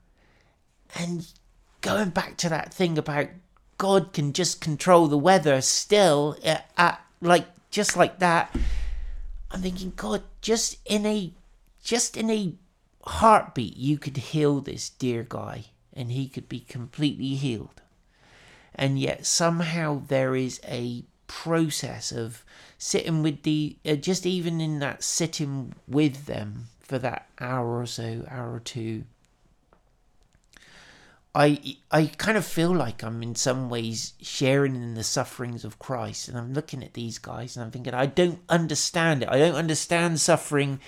And 0.94 1.26
going 1.80 2.10
back 2.10 2.36
to 2.38 2.48
that 2.48 2.72
thing 2.72 2.96
about 2.96 3.28
God 3.84 4.14
can 4.14 4.32
just 4.32 4.62
control 4.62 5.08
the 5.08 5.18
weather 5.18 5.60
still 5.60 6.38
uh, 6.42 6.56
at 6.74 7.04
like 7.20 7.44
just 7.70 7.98
like 7.98 8.18
that. 8.18 8.56
I'm 9.50 9.60
thinking, 9.60 9.92
God, 9.94 10.22
just 10.40 10.78
in 10.86 11.04
a 11.04 11.34
just 11.82 12.16
in 12.16 12.30
a 12.30 12.54
heartbeat, 13.06 13.76
you 13.76 13.98
could 13.98 14.16
heal 14.16 14.62
this 14.62 14.88
dear 14.88 15.26
guy, 15.28 15.66
and 15.92 16.10
he 16.10 16.28
could 16.28 16.48
be 16.48 16.60
completely 16.60 17.34
healed. 17.34 17.82
And 18.74 18.98
yet 18.98 19.26
somehow 19.26 20.00
there 20.08 20.34
is 20.34 20.62
a 20.66 21.04
process 21.26 22.10
of 22.10 22.42
sitting 22.78 23.22
with 23.22 23.42
the 23.42 23.76
uh, 23.84 23.96
just 23.96 24.24
even 24.24 24.62
in 24.62 24.78
that 24.78 25.02
sitting 25.02 25.74
with 25.86 26.24
them 26.24 26.68
for 26.80 26.98
that 27.00 27.26
hour 27.38 27.80
or 27.80 27.86
so, 27.86 28.24
hour 28.30 28.54
or 28.54 28.60
two, 28.60 29.04
I 31.34 31.76
I 31.90 32.06
kind 32.06 32.38
of 32.38 32.44
feel 32.44 32.72
like 32.72 33.02
I'm 33.02 33.22
in 33.22 33.34
some 33.34 33.68
ways 33.68 34.14
sharing 34.22 34.76
in 34.76 34.94
the 34.94 35.02
sufferings 35.02 35.64
of 35.64 35.78
Christ, 35.80 36.28
and 36.28 36.38
I'm 36.38 36.52
looking 36.52 36.84
at 36.84 36.94
these 36.94 37.18
guys 37.18 37.56
and 37.56 37.64
I'm 37.64 37.72
thinking 37.72 37.92
I 37.92 38.06
don't 38.06 38.40
understand 38.48 39.22
it. 39.22 39.28
I 39.28 39.38
don't 39.38 39.56
understand 39.56 40.20
suffering. 40.20 40.80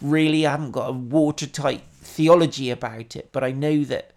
Really, 0.00 0.46
I 0.46 0.52
haven't 0.52 0.70
got 0.70 0.88
a 0.88 0.92
watertight 0.92 1.82
theology 1.92 2.70
about 2.70 3.14
it, 3.14 3.30
but 3.32 3.44
I 3.44 3.52
know 3.52 3.84
that 3.84 4.12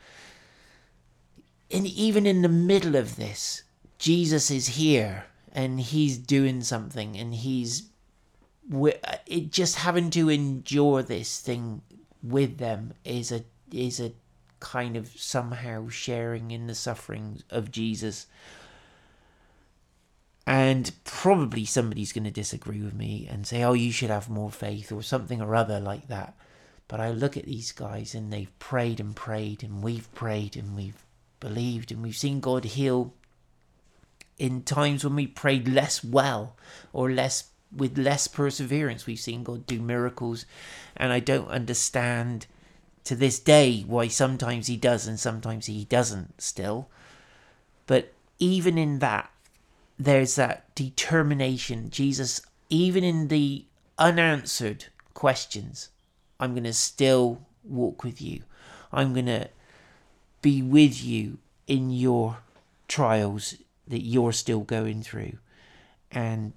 in 1.70 1.86
even 1.86 2.26
in 2.26 2.44
the 2.44 2.50
middle 2.50 2.96
of 2.96 3.18
this, 3.18 3.64
Jesus 3.98 4.50
is 4.50 4.68
here 4.70 5.26
and 5.52 5.82
he's 5.82 6.18
doing 6.18 6.62
something, 6.62 7.18
and 7.18 7.34
he's 7.34 7.90
it 9.28 9.52
just 9.52 9.76
having 9.76 10.10
to 10.12 10.30
endure 10.30 11.04
this 11.04 11.42
thing 11.42 11.82
with 12.22 12.58
them 12.58 12.94
is 13.04 13.34
a 13.34 13.44
is 13.70 14.00
a 14.00 14.14
kind 14.64 14.96
of 14.96 15.10
somehow 15.10 15.90
sharing 15.90 16.50
in 16.50 16.68
the 16.68 16.74
sufferings 16.74 17.44
of 17.50 17.70
Jesus. 17.70 18.28
And 20.48 20.92
probably 21.04 21.66
somebody's 21.66 22.14
going 22.14 22.24
to 22.24 22.32
disagree 22.32 22.82
with 22.82 22.94
me 22.94 23.28
and 23.30 23.46
say, 23.46 23.62
oh, 23.62 23.74
you 23.74 23.92
should 23.92 24.10
have 24.10 24.30
more 24.30 24.50
faith 24.50 24.92
or 24.92 25.04
something 25.04 25.42
or 25.42 25.54
other 25.54 25.82
like 25.82 26.08
that. 26.08 26.36
But 26.88 27.02
I 27.02 27.12
look 27.12 27.36
at 27.36 27.46
these 27.46 27.74
guys 27.74 28.16
and 28.16 28.32
they've 28.32 28.58
prayed 28.60 29.00
and 29.00 29.14
prayed 29.16 29.64
and 29.64 29.84
we've 29.84 30.14
prayed 30.16 30.56
and 30.56 30.76
we've 30.76 31.04
believed 31.42 31.92
and 31.92 32.02
we've 32.02 32.16
seen 32.16 32.40
God 32.40 32.64
heal 32.64 33.14
in 34.38 34.64
times 34.64 35.04
when 35.04 35.16
we 35.16 35.28
prayed 35.28 35.68
less 35.68 36.04
well 36.04 36.56
or 36.94 37.12
less 37.12 37.50
with 37.76 37.98
less 37.98 38.28
perseverance. 38.28 39.06
We've 39.06 39.20
seen 39.20 39.44
God 39.44 39.68
do 39.68 39.82
miracles. 39.82 40.46
And 40.96 41.12
I 41.12 41.20
don't 41.20 41.50
understand 41.50 42.48
to 43.04 43.16
this 43.16 43.40
day 43.40 43.84
why 43.88 44.08
sometimes 44.08 44.68
he 44.68 44.78
does 44.78 45.08
and 45.08 45.20
sometimes 45.20 45.66
he 45.66 45.86
doesn't 45.86 46.42
still. 46.42 46.90
But 47.86 48.14
even 48.40 48.78
in 48.78 49.00
that, 49.00 49.30
there's 50.00 50.36
that 50.36 50.74
determination. 50.76 51.90
Jesus, 51.90 52.42
even 52.70 53.04
in 53.04 53.28
the 53.28 53.66
unanswered 53.98 54.86
questions, 55.14 55.90
I'm 56.40 56.54
going 56.54 56.64
to 56.64 56.74
still 56.74 57.42
walk 57.64 58.04
with 58.04 58.22
you. 58.22 58.42
I'm 58.92 59.14
going 59.14 59.28
to 59.28 59.50
be 60.42 60.62
with 60.62 61.04
you 61.04 61.38
in 61.68 61.90
your 61.90 62.38
trials 62.88 63.56
that 63.88 64.02
you're 64.02 64.34
still 64.34 64.62
going 64.62 65.04
through. 65.04 65.38
And 66.12 66.54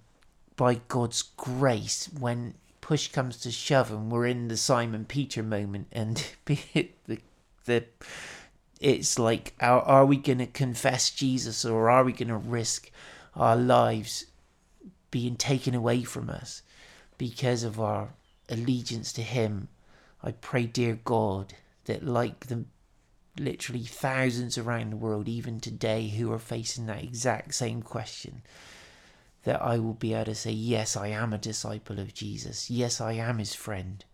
by 0.57 0.81
God's 0.89 1.23
grace, 1.23 2.09
when 2.19 2.55
push 2.87 3.09
comes 3.09 3.39
to 3.39 3.51
shove 3.51 3.91
and 3.91 4.13
we're 4.13 4.29
in 4.29 4.47
the 4.47 4.57
Simon 4.57 5.05
Peter 5.05 5.43
moment 5.43 5.89
and 5.91 6.25
the 6.45 6.89
the 7.65 7.85
it's 8.81 9.19
like 9.19 9.55
are, 9.59 9.83
are 9.83 10.07
we 10.07 10.17
going 10.17 10.39
to 10.39 10.47
confess 10.47 11.11
Jesus 11.11 11.65
or 11.65 11.91
are 11.91 12.05
we 12.05 12.13
going 12.13 12.29
to 12.29 12.37
risk 12.37 12.93
our 13.35 13.57
lives 13.57 14.27
being 15.11 15.35
taken 15.35 15.75
away 15.75 16.05
from 16.05 16.31
us 16.31 16.63
because 17.19 17.65
of 17.65 17.81
our 17.81 18.11
allegiance 18.49 19.13
to 19.15 19.23
him? 19.23 19.67
I 20.23 20.31
pray 20.31 20.67
dear 20.67 21.01
God 21.05 21.55
that 21.87 22.07
like 22.07 22.47
the 22.47 22.67
literally 23.37 23.83
thousands 23.83 24.57
around 24.57 24.91
the 24.91 24.97
world 24.97 25.27
even 25.27 25.59
today 25.59 26.07
who 26.07 26.31
are 26.31 26.39
facing 26.39 26.87
that 26.87 27.03
exact 27.03 27.53
same 27.53 27.83
question 27.83 28.43
that 29.47 29.63
I 29.63 29.79
will 29.79 29.95
be 29.95 30.13
able 30.13 30.25
to 30.25 30.35
say, 30.35 30.51
yes, 30.51 30.97
I 30.97 31.07
am 31.07 31.33
a 31.33 31.39
disciple 31.39 32.01
of 32.01 32.13
Jesus. 32.13 32.69
Yes, 32.69 33.01
I 33.01 33.13
am 33.13 33.39
his 33.39 33.55
friend. 33.55 34.05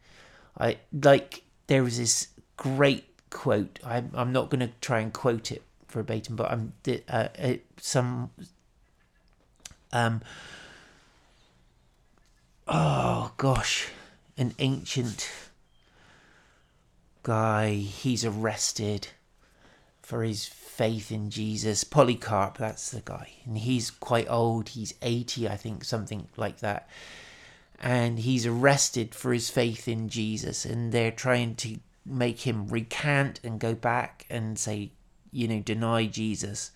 I 0.61 0.77
like 0.93 1.45
there 1.69 1.87
is 1.87 1.97
this 1.97 2.29
great 2.59 3.07
quote. 3.31 3.79
I'm 3.83 4.11
I'm 4.13 4.31
not 4.31 4.51
going 4.51 4.61
to 4.61 4.71
try 4.83 5.01
and 5.01 5.11
quote 5.11 5.51
it 5.51 5.63
verbatim, 5.89 6.37
but 6.37 6.51
I'm 6.51 6.75
uh, 6.87 7.29
uh, 7.39 7.55
some 7.79 8.31
um 9.91 10.21
oh 12.69 13.33
gosh, 13.39 13.89
an 14.37 14.53
ancient 14.59 15.31
guy. 17.23 17.73
He's 17.73 18.23
arrested 18.23 19.09
for 20.03 20.23
his 20.23 20.45
faith 20.47 21.11
in 21.13 21.31
Jesus. 21.31 21.85
Polycarp, 21.85 22.59
that's 22.59 22.91
the 22.91 23.01
guy. 23.01 23.31
And 23.45 23.59
he's 23.59 23.91
quite 23.91 24.29
old. 24.29 24.71
He's 24.71 24.95
80, 25.01 25.49
I 25.49 25.57
think, 25.57 25.85
something 25.85 26.29
like 26.37 26.59
that. 26.61 26.89
And 27.81 28.19
he's 28.19 28.47
arrested 28.47 29.15
for 29.15 29.33
his 29.33 29.49
faith 29.49 29.89
in 29.89 30.09
Jesus. 30.09 30.65
And 30.65 30.93
they're 30.93 31.11
trying 31.11 31.55
to 31.57 31.79
make 32.05 32.41
him 32.41 32.67
recant 32.69 33.41
and 33.45 33.61
go 33.61 33.75
back 33.75 34.27
and 34.29 34.59
say, 34.59 34.91
you 35.31 35.49
know, 35.49 35.61
deny 35.61 36.07
Jesus 36.07 36.73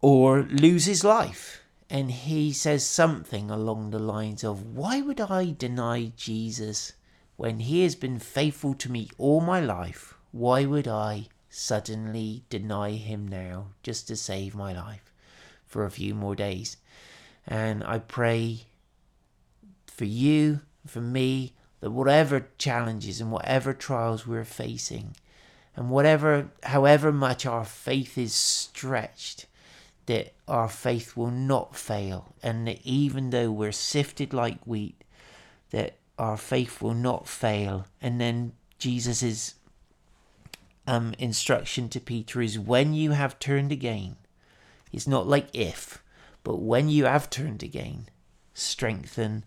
or 0.00 0.42
lose 0.42 0.84
his 0.84 1.02
life. 1.02 1.62
And 1.88 2.10
he 2.10 2.52
says 2.52 2.84
something 2.86 3.50
along 3.50 3.90
the 3.90 3.98
lines 3.98 4.44
of, 4.44 4.76
Why 4.76 5.00
would 5.00 5.20
I 5.20 5.54
deny 5.56 6.12
Jesus 6.16 6.92
when 7.36 7.60
he 7.60 7.82
has 7.84 7.94
been 7.94 8.18
faithful 8.18 8.74
to 8.74 8.90
me 8.90 9.08
all 9.18 9.40
my 9.40 9.60
life? 9.60 10.14
Why 10.34 10.64
would 10.64 10.88
I 10.88 11.28
suddenly 11.48 12.42
deny 12.50 12.90
him 12.90 13.28
now 13.28 13.68
just 13.84 14.08
to 14.08 14.16
save 14.16 14.56
my 14.56 14.72
life 14.72 15.12
for 15.64 15.84
a 15.84 15.90
few 15.90 16.14
more 16.14 16.34
days. 16.34 16.76
And 17.46 17.84
I 17.84 17.98
pray 17.98 18.66
for 19.86 20.04
you, 20.04 20.62
for 20.86 21.00
me, 21.00 21.54
that 21.80 21.90
whatever 21.90 22.48
challenges 22.58 23.20
and 23.20 23.30
whatever 23.30 23.72
trials 23.72 24.26
we're 24.26 24.44
facing, 24.44 25.14
and 25.76 25.90
whatever, 25.90 26.50
however 26.64 27.12
much 27.12 27.46
our 27.46 27.64
faith 27.64 28.18
is 28.18 28.34
stretched, 28.34 29.46
that 30.06 30.32
our 30.48 30.68
faith 30.68 31.16
will 31.16 31.30
not 31.30 31.76
fail, 31.76 32.34
and 32.42 32.66
that 32.66 32.80
even 32.82 33.30
though 33.30 33.52
we're 33.52 33.72
sifted 33.72 34.32
like 34.32 34.64
wheat, 34.64 35.02
that 35.70 35.96
our 36.18 36.36
faith 36.36 36.82
will 36.82 36.94
not 36.94 37.28
fail. 37.28 37.86
And 38.02 38.20
then 38.20 38.52
Jesus 38.78 39.22
is 39.22 39.54
um, 40.86 41.14
instruction 41.18 41.88
to 41.90 42.00
Peter 42.00 42.40
is 42.42 42.58
when 42.58 42.94
you 42.94 43.12
have 43.12 43.38
turned 43.38 43.72
again. 43.72 44.16
It's 44.92 45.06
not 45.06 45.26
like 45.26 45.48
if, 45.52 46.02
but 46.42 46.56
when 46.56 46.88
you 46.88 47.06
have 47.06 47.30
turned 47.30 47.62
again, 47.62 48.08
strengthen 48.52 49.44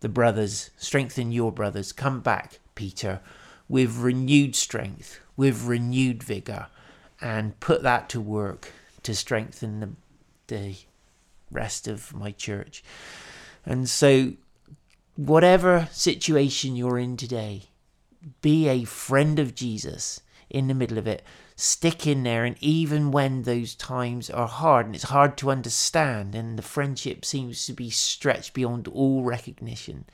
the 0.00 0.08
brothers, 0.08 0.70
strengthen 0.76 1.32
your 1.32 1.52
brothers. 1.52 1.92
Come 1.92 2.20
back, 2.20 2.58
Peter, 2.74 3.20
with 3.68 3.98
renewed 3.98 4.56
strength, 4.56 5.20
with 5.36 5.64
renewed 5.64 6.22
vigor, 6.22 6.66
and 7.20 7.58
put 7.60 7.82
that 7.82 8.08
to 8.10 8.20
work 8.20 8.72
to 9.02 9.14
strengthen 9.14 9.80
the, 9.80 9.90
the 10.48 10.76
rest 11.50 11.86
of 11.86 12.14
my 12.14 12.32
church. 12.32 12.82
And 13.64 13.88
so, 13.88 14.32
whatever 15.16 15.88
situation 15.92 16.76
you're 16.76 16.98
in 16.98 17.16
today, 17.16 17.64
be 18.42 18.68
a 18.68 18.84
friend 18.84 19.38
of 19.38 19.54
Jesus 19.54 20.20
in 20.50 20.68
the 20.68 20.74
middle 20.74 20.98
of 20.98 21.06
it. 21.06 21.22
Stick 21.56 22.06
in 22.06 22.22
there, 22.22 22.44
and 22.44 22.56
even 22.60 23.10
when 23.10 23.42
those 23.42 23.74
times 23.74 24.30
are 24.30 24.48
hard 24.48 24.86
and 24.86 24.94
it's 24.94 25.04
hard 25.04 25.36
to 25.38 25.50
understand, 25.50 26.34
and 26.34 26.58
the 26.58 26.62
friendship 26.62 27.24
seems 27.24 27.66
to 27.66 27.72
be 27.72 27.90
stretched 27.90 28.54
beyond 28.54 28.88
all 28.88 29.22
recognition, 29.22 30.04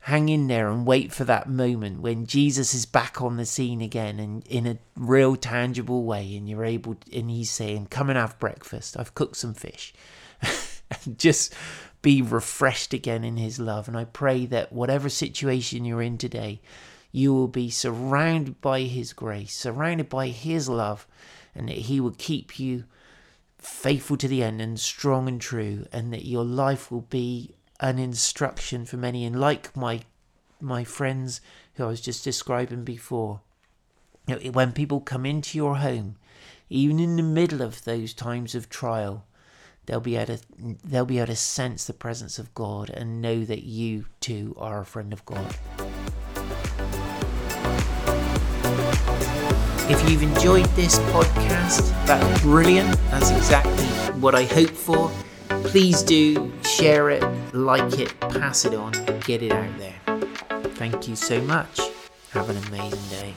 hang 0.00 0.28
in 0.28 0.46
there 0.46 0.68
and 0.68 0.86
wait 0.86 1.12
for 1.12 1.24
that 1.24 1.48
moment 1.48 2.00
when 2.00 2.26
Jesus 2.26 2.72
is 2.72 2.86
back 2.86 3.20
on 3.20 3.36
the 3.36 3.44
scene 3.44 3.82
again 3.82 4.18
and 4.18 4.46
in 4.46 4.66
a 4.66 4.78
real 4.96 5.36
tangible 5.36 6.04
way, 6.04 6.36
and 6.36 6.48
you're 6.48 6.64
able, 6.64 6.94
to, 6.94 7.18
and 7.18 7.30
he's 7.30 7.50
saying, 7.50 7.86
Come 7.90 8.08
and 8.08 8.18
have 8.18 8.38
breakfast. 8.38 8.96
I've 8.96 9.14
cooked 9.14 9.36
some 9.36 9.54
fish. 9.54 9.92
and 11.04 11.18
just 11.18 11.54
be 12.02 12.22
refreshed 12.22 12.94
again 12.94 13.24
in 13.24 13.36
his 13.36 13.58
love. 13.58 13.88
And 13.88 13.96
I 13.96 14.04
pray 14.04 14.46
that 14.46 14.72
whatever 14.72 15.08
situation 15.08 15.84
you're 15.84 16.02
in 16.02 16.18
today, 16.18 16.60
you 17.12 17.34
will 17.34 17.48
be 17.48 17.70
surrounded 17.70 18.60
by 18.60 18.82
His 18.82 19.12
grace, 19.12 19.54
surrounded 19.54 20.08
by 20.08 20.28
His 20.28 20.68
love, 20.68 21.06
and 21.54 21.68
that 21.68 21.78
He 21.78 22.00
will 22.00 22.14
keep 22.16 22.58
you 22.58 22.84
faithful 23.58 24.16
to 24.16 24.28
the 24.28 24.42
end 24.42 24.60
and 24.60 24.78
strong 24.78 25.28
and 25.28 25.40
true, 25.40 25.86
and 25.92 26.12
that 26.12 26.24
your 26.24 26.44
life 26.44 26.90
will 26.90 27.02
be 27.02 27.54
an 27.80 27.98
instruction 27.98 28.84
for 28.84 28.96
many. 28.96 29.24
And 29.24 29.40
like 29.40 29.76
my 29.76 30.02
my 30.60 30.84
friends 30.84 31.40
who 31.74 31.84
I 31.84 31.88
was 31.88 32.00
just 32.00 32.22
describing 32.22 32.84
before, 32.84 33.40
when 34.52 34.72
people 34.72 35.00
come 35.00 35.24
into 35.24 35.56
your 35.56 35.76
home, 35.76 36.16
even 36.68 37.00
in 37.00 37.16
the 37.16 37.22
middle 37.22 37.62
of 37.62 37.84
those 37.84 38.12
times 38.12 38.54
of 38.54 38.68
trial, 38.68 39.24
they'll 39.86 40.00
be 40.00 40.16
able 40.16 40.36
to 40.36 40.44
they'll 40.84 41.04
be 41.04 41.18
able 41.18 41.28
to 41.28 41.36
sense 41.36 41.84
the 41.84 41.92
presence 41.92 42.38
of 42.38 42.54
God 42.54 42.90
and 42.90 43.20
know 43.20 43.44
that 43.44 43.64
you 43.64 44.06
too 44.20 44.54
are 44.58 44.80
a 44.80 44.86
friend 44.86 45.12
of 45.12 45.24
God. 45.24 45.56
If 49.90 50.08
you've 50.08 50.22
enjoyed 50.22 50.66
this 50.76 51.00
podcast, 51.10 51.90
that's 52.06 52.42
brilliant. 52.42 52.96
That's 53.10 53.32
exactly 53.32 53.86
what 54.20 54.36
I 54.36 54.44
hope 54.44 54.70
for. 54.70 55.10
Please 55.64 56.04
do 56.04 56.52
share 56.64 57.10
it, 57.10 57.24
like 57.52 57.98
it, 57.98 58.14
pass 58.20 58.64
it 58.64 58.72
on, 58.72 58.92
get 59.26 59.42
it 59.42 59.50
out 59.50 59.78
there. 59.78 60.00
Thank 60.74 61.08
you 61.08 61.16
so 61.16 61.40
much. 61.40 61.80
Have 62.30 62.48
an 62.50 62.56
amazing 62.68 63.18
day. 63.18 63.34